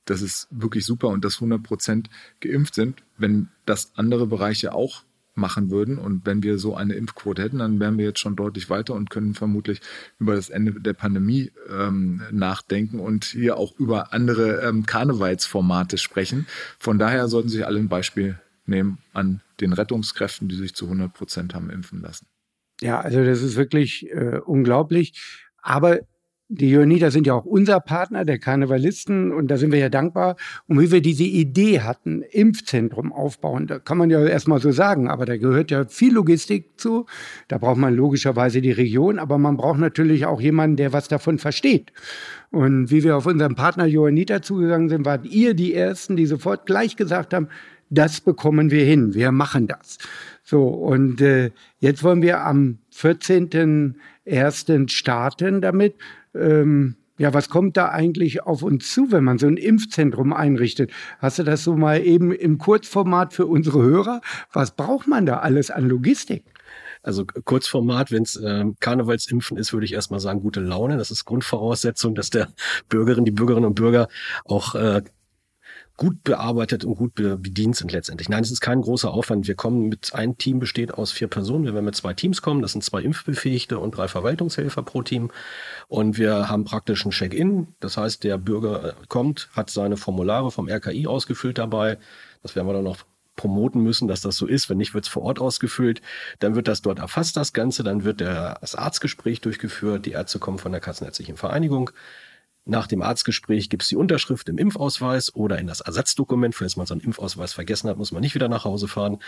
das 0.06 0.22
ist 0.22 0.48
wirklich 0.52 0.86
super 0.86 1.08
und 1.08 1.26
dass 1.26 1.38
100 1.38 1.64
Prozent 1.64 2.12
geimpft 2.40 2.76
sind. 2.76 3.02
Wenn 3.18 3.50
das 3.66 3.94
andere 3.96 4.28
Bereiche 4.28 4.74
auch 4.74 5.05
machen 5.36 5.70
würden. 5.70 5.98
Und 5.98 6.26
wenn 6.26 6.44
wir 6.44 6.58
so 6.58 6.76
eine 6.76 6.94
Impfquote 6.94 7.44
hätten, 7.44 7.60
dann 7.60 7.80
wären 7.80 7.98
wir 7.98 8.06
jetzt 8.06 8.20
schon 8.20 8.36
deutlich 8.36 8.70
weiter 8.70 8.94
und 8.94 9.10
können 9.10 9.34
vermutlich 9.34 9.82
über 10.20 10.36
das 10.36 10.50
Ende 10.50 10.80
der 10.80 10.94
Pandemie 10.94 11.52
ähm, 11.70 12.22
nachdenken 12.32 13.00
und 13.00 13.26
hier 13.26 13.58
auch 13.58 13.78
über 13.78 14.14
andere 14.14 14.62
ähm, 14.62 14.86
Karnevalsformate 14.86 15.98
sprechen. 15.98 16.48
Von 16.80 17.00
daher 17.00 17.28
sollten 17.28 17.50
sich 17.50 17.66
alle 17.66 17.80
ein 17.80 17.90
Beispiel 17.90 18.40
nehmen 18.66 18.98
an 19.14 19.42
den 19.60 19.74
Rettungskräften, 19.74 20.48
die 20.48 20.56
sich 20.56 20.76
zu 20.76 20.86
100 20.86 21.14
Prozent 21.14 21.54
haben 21.54 21.70
impfen 21.70 22.02
lassen. 22.02 22.28
Ja, 22.82 23.00
also 23.00 23.24
das 23.24 23.42
ist 23.42 23.56
wirklich 23.56 24.10
äh, 24.12 24.40
unglaublich. 24.44 25.14
Aber 25.62 26.00
die 26.48 26.70
Johanniter 26.70 27.10
sind 27.10 27.26
ja 27.26 27.34
auch 27.34 27.46
unser 27.46 27.80
Partner, 27.80 28.24
der 28.24 28.38
Karnevalisten, 28.38 29.32
und 29.32 29.50
da 29.50 29.58
sind 29.58 29.72
wir 29.72 29.80
ja 29.80 29.90
dankbar. 29.90 30.36
Und 30.68 30.80
wie 30.80 30.92
wir 30.92 31.02
diese 31.02 31.24
Idee 31.24 31.82
hatten, 31.82 32.22
Impfzentrum 32.22 33.12
aufbauen, 33.12 33.66
da 33.66 33.80
kann 33.80 33.98
man 33.98 34.12
ja 34.12 34.24
erstmal 34.24 34.62
so 34.62 34.72
sagen, 34.72 35.10
aber 35.10 35.26
da 35.26 35.38
gehört 35.38 35.72
ja 35.72 35.86
viel 35.86 36.14
Logistik 36.14 36.80
zu. 36.80 37.08
Da 37.48 37.58
braucht 37.58 37.78
man 37.78 37.96
logischerweise 37.96 38.62
die 38.62 38.72
Region, 38.72 39.18
aber 39.18 39.40
man 39.40 39.58
braucht 39.58 39.80
natürlich 39.80 40.28
auch 40.28 40.40
jemanden, 40.40 40.76
der 40.76 40.94
was 40.94 41.08
davon 41.08 41.40
versteht. 41.40 41.92
Und 42.52 42.92
wie 42.92 43.04
wir 43.04 43.18
auf 43.18 43.26
unseren 43.26 43.56
Partner 43.56 43.88
Johanniter 43.88 44.44
zugegangen 44.44 44.90
sind, 44.90 45.04
wart 45.04 45.26
ihr 45.26 45.56
die 45.56 45.74
Ersten, 45.74 46.16
die 46.16 46.28
sofort 46.28 46.68
gleich 46.68 46.96
gesagt 46.96 47.34
haben, 47.34 47.48
das 47.90 48.22
bekommen 48.22 48.70
wir 48.72 48.86
hin, 48.86 49.14
wir 49.16 49.32
machen 49.32 49.68
das. 49.68 49.98
So, 50.44 50.68
und 50.68 51.22
äh, 51.22 51.52
jetzt 51.80 52.04
wollen 52.04 52.22
wir 52.22 52.42
am 52.42 52.78
14.01. 52.94 54.90
starten 54.90 55.62
damit 55.62 55.96
ähm, 56.36 56.96
ja, 57.18 57.34
was 57.34 57.50
kommt 57.50 57.78
da 57.78 57.90
eigentlich 57.90 58.44
auf 58.44 58.62
uns 58.62 58.92
zu, 58.92 59.12
wenn 59.12 59.24
man 59.24 59.38
so 59.38 59.48
ein 59.48 59.58
Impfzentrum 59.58 60.34
einrichtet? 60.34 60.92
Hast 61.20 61.40
du 61.40 61.44
das 61.44 61.64
so 61.64 61.76
mal 61.76 62.02
eben 62.02 62.34
im 62.34 62.58
Kurzformat 62.58 63.34
für 63.34 63.46
unsere 63.46 63.82
Hörer? 63.82 64.22
Was 64.52 64.76
braucht 64.76 65.08
man 65.08 65.26
da 65.26 65.40
alles 65.40 65.72
an 65.72 65.88
Logistik? 65.88 66.44
Also 67.04 67.24
Kurzformat, 67.26 68.12
wenn 68.12 68.24
es 68.24 68.36
äh, 68.36 68.66
Karnevalsimpfen 68.80 69.58
ist, 69.58 69.72
würde 69.72 69.86
ich 69.86 69.94
erstmal 69.94 70.20
sagen, 70.20 70.42
gute 70.42 70.60
Laune. 70.60 70.98
Das 70.98 71.12
ist 71.12 71.24
Grundvoraussetzung, 71.24 72.16
dass 72.16 72.32
der 72.32 72.50
Bürgerin, 72.90 73.26
die 73.26 73.32
Bürgerinnen 73.32 73.68
und 73.68 73.76
Bürger 73.76 74.08
auch 74.44 74.74
äh, 74.74 75.04
gut 75.98 76.24
bearbeitet 76.24 76.84
und 76.84 76.96
gut 76.96 77.16
bedient 77.16 77.76
sind 77.76 77.92
letztendlich. 77.92 78.28
Nein, 78.28 78.44
es 78.44 78.52
ist 78.52 78.60
kein 78.60 78.82
großer 78.82 79.12
Aufwand. 79.14 79.48
Wir 79.48 79.56
kommen 79.56 79.88
mit, 79.88 80.14
ein 80.14 80.38
Team 80.38 80.60
besteht 80.60 80.94
aus 80.94 81.12
vier 81.12 81.28
Personen. 81.28 81.64
Wir 81.64 81.74
werden 81.74 81.86
mit 81.86 81.96
zwei 81.96 82.14
Teams 82.14 82.42
kommen. 82.42 82.62
Das 82.62 82.74
sind 82.74 82.84
zwei 82.84 83.02
Impfbefähigte 83.02 83.80
und 83.80 83.92
drei 83.96 84.08
Verwaltungshelfer 84.08 84.84
pro 84.84 85.04
Team. 85.04 85.32
Und 85.88 86.18
wir 86.18 86.50
haben 86.50 86.66
praktisch 86.66 87.06
ein 87.06 87.12
Check-in. 87.12 87.68
Das 87.80 87.96
heißt, 87.96 88.24
der 88.24 88.38
Bürger 88.38 88.90
äh, 88.90 88.94
kommt, 89.08 89.50
hat 89.54 89.70
seine 89.70 89.96
Formulare 89.96 90.52
vom 90.52 90.68
RKI 90.68 91.08
ausgefüllt 91.08 91.58
dabei. 91.58 91.98
Das 92.42 92.56
werden 92.56 92.68
wir 92.68 92.74
dann 92.74 92.84
noch 92.84 93.06
promoten 93.38 93.82
müssen, 93.82 94.08
dass 94.08 94.22
das 94.22 94.38
so 94.38 94.48
ist. 94.48 94.70
Wenn 94.70 94.78
nicht, 94.78 94.94
wird 94.94 95.06
es 95.06 95.10
vor 95.10 95.24
Ort 95.24 95.40
ausgefüllt. 95.40 96.02
Dann 96.40 96.56
wird 96.56 96.68
das 96.68 96.82
dort 96.82 97.00
erfasst, 97.00 97.38
das 97.38 97.54
Ganze. 97.54 97.84
Dann 97.84 98.04
wird 98.04 98.20
der, 98.20 98.58
das 98.60 98.76
Arztgespräch 98.76 99.42
durchgeführt. 99.42 100.06
Die 100.06 100.12
Ärzte 100.12 100.40
kommen 100.40 100.58
von 100.58 100.72
der 100.72 100.82
Kassenärztlichen 100.82 101.38
Vereinigung. 101.38 101.92
Nach 102.68 102.88
dem 102.88 103.04
Arztgespräch 103.04 103.70
gibt 103.70 103.84
es 103.84 103.90
die 103.90 103.96
Unterschrift 103.96 104.50
im 104.50 104.58
Impfausweis 104.58 105.36
oder 105.36 105.60
in 105.60 105.68
das 105.68 105.82
Ersatzdokument. 105.82 106.56
Falls 106.56 106.78
man 106.78 106.88
so 106.88 106.96
einen 106.96 107.02
Impfausweis 107.02 107.54
vergessen 107.54 107.90
hat, 107.90 107.98
muss 107.98 108.12
man 108.12 108.22
nicht 108.22 108.34
wieder 108.34 108.50
nach 108.50 108.66
Hause 108.66 108.88
fahren. 108.88 109.20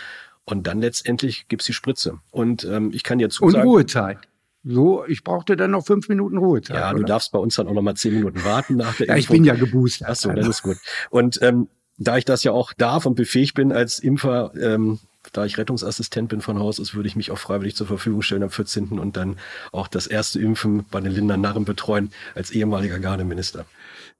Und 0.44 0.66
dann 0.66 0.80
letztendlich 0.80 1.46
gibt 1.46 1.62
es 1.62 1.66
die 1.66 1.72
Spritze. 1.72 2.18
Und 2.32 2.64
ähm, 2.64 2.90
ich 2.92 3.04
kann 3.04 3.18
dir 3.18 3.30
zusagen... 3.30 3.62
Und 3.62 3.74
Ruhezeit. 3.74 4.18
So, 4.64 5.04
ich 5.06 5.22
brauchte 5.22 5.56
dann 5.56 5.70
noch 5.70 5.86
fünf 5.86 6.08
Minuten 6.08 6.36
Ruhezeit. 6.36 6.76
Ja, 6.76 6.90
oder? 6.90 6.98
du 6.98 7.04
darfst 7.04 7.30
bei 7.30 7.38
uns 7.38 7.54
dann 7.54 7.68
auch 7.68 7.74
noch 7.74 7.82
mal 7.82 7.94
zehn 7.94 8.14
Minuten 8.14 8.44
warten 8.44 8.76
nach 8.76 8.96
der 8.96 9.06
ja, 9.06 9.14
Impfung. 9.14 9.36
ich 9.36 9.40
bin 9.40 9.44
ja 9.44 9.54
geboostert. 9.54 10.08
Ach 10.10 10.16
so, 10.16 10.32
dann 10.32 10.50
ist 10.50 10.62
gut. 10.62 10.76
Und 11.10 11.40
ähm, 11.40 11.68
da 11.96 12.16
ich 12.16 12.24
das 12.24 12.42
ja 12.42 12.52
auch 12.52 12.72
darf 12.72 13.06
und 13.06 13.14
befähigt 13.14 13.54
bin 13.54 13.72
als 13.72 14.00
Impfer, 14.00 14.52
ähm, 14.60 14.98
da 15.32 15.44
ich 15.44 15.58
Rettungsassistent 15.58 16.28
bin 16.28 16.40
von 16.40 16.58
Haus 16.58 16.80
aus, 16.80 16.94
würde 16.94 17.08
ich 17.08 17.16
mich 17.16 17.30
auch 17.30 17.38
freiwillig 17.38 17.74
zur 17.74 17.86
Verfügung 17.86 18.22
stellen 18.22 18.42
am 18.42 18.50
14. 18.50 18.98
und 18.98 19.16
dann 19.16 19.36
auch 19.72 19.88
das 19.88 20.06
erste 20.06 20.40
Impfen 20.40 20.84
bei 20.90 21.00
den 21.00 21.12
Lindern 21.12 21.40
Narren 21.40 21.64
betreuen 21.64 22.10
als 22.34 22.50
ehemaliger 22.50 22.98
Gardeminister. 22.98 23.66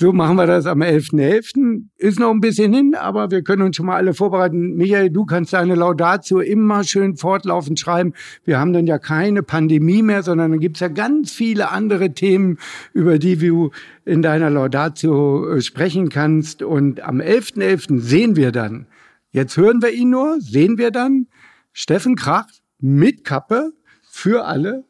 So 0.00 0.14
machen 0.14 0.36
wir 0.36 0.46
das 0.46 0.64
am 0.64 0.80
11.11. 0.80 1.12
.11. 1.12 1.82
Ist 1.98 2.18
noch 2.18 2.30
ein 2.30 2.40
bisschen 2.40 2.72
hin, 2.72 2.94
aber 2.94 3.30
wir 3.30 3.42
können 3.42 3.60
uns 3.60 3.76
schon 3.76 3.84
mal 3.84 3.96
alle 3.96 4.14
vorbereiten. 4.14 4.74
Michael, 4.76 5.10
du 5.10 5.26
kannst 5.26 5.52
deine 5.52 5.74
Laudatio 5.74 6.40
immer 6.40 6.84
schön 6.84 7.18
fortlaufend 7.18 7.78
schreiben. 7.78 8.14
Wir 8.44 8.58
haben 8.58 8.72
dann 8.72 8.86
ja 8.86 8.98
keine 8.98 9.42
Pandemie 9.42 10.02
mehr, 10.02 10.22
sondern 10.22 10.52
dann 10.52 10.60
gibt's 10.60 10.80
ja 10.80 10.88
ganz 10.88 11.32
viele 11.32 11.70
andere 11.70 12.14
Themen, 12.14 12.56
über 12.94 13.18
die 13.18 13.36
du 13.36 13.72
in 14.06 14.22
deiner 14.22 14.48
Laudatio 14.48 15.56
äh, 15.56 15.60
sprechen 15.60 16.08
kannst. 16.08 16.62
Und 16.62 17.02
am 17.02 17.20
11.11. 17.20 17.58
.11. 17.58 18.00
sehen 18.00 18.36
wir 18.36 18.52
dann, 18.52 18.86
jetzt 19.32 19.58
hören 19.58 19.82
wir 19.82 19.92
ihn 19.92 20.08
nur, 20.08 20.40
sehen 20.40 20.78
wir 20.78 20.92
dann 20.92 21.26
Steffen 21.74 22.16
Krach 22.16 22.46
mit 22.78 23.22
Kappe 23.24 23.72
für 24.08 24.46
alle 24.46 24.86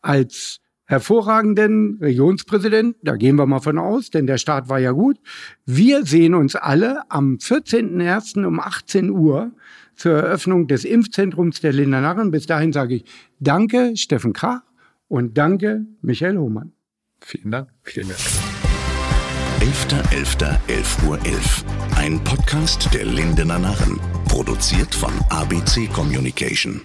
als 0.00 0.63
hervorragenden 0.86 1.98
Regionspräsidenten, 2.00 3.00
da 3.02 3.16
gehen 3.16 3.36
wir 3.36 3.46
mal 3.46 3.60
von 3.60 3.78
aus, 3.78 4.10
denn 4.10 4.26
der 4.26 4.38
Start 4.38 4.68
war 4.68 4.78
ja 4.78 4.92
gut. 4.92 5.18
Wir 5.64 6.04
sehen 6.04 6.34
uns 6.34 6.56
alle 6.56 7.02
am 7.10 7.36
14.01. 7.36 8.44
um 8.44 8.60
18 8.60 9.10
Uhr 9.10 9.52
zur 9.96 10.12
Eröffnung 10.12 10.66
des 10.66 10.84
Impfzentrums 10.84 11.60
der 11.60 11.72
Lindernarren. 11.72 12.30
Bis 12.30 12.46
dahin 12.46 12.72
sage 12.72 12.96
ich 12.96 13.04
Danke, 13.40 13.96
Steffen 13.96 14.32
Krach 14.32 14.62
und 15.08 15.38
danke, 15.38 15.86
Michael 16.02 16.38
Hohmann. 16.38 16.72
Vielen 17.20 17.50
Dank. 17.50 17.68
Vielen 17.82 18.08
Dank. 18.08 18.20
11.11.11 19.60 20.58
.11 20.68 21.08
Uhr 21.08 21.18
11. 21.24 21.64
Ein 21.96 22.22
Podcast 22.22 22.92
der 22.92 23.06
Lindener 23.06 23.58
Narren. 23.58 23.98
Produziert 24.28 24.94
von 24.94 25.12
ABC 25.30 25.86
Communication. 25.86 26.82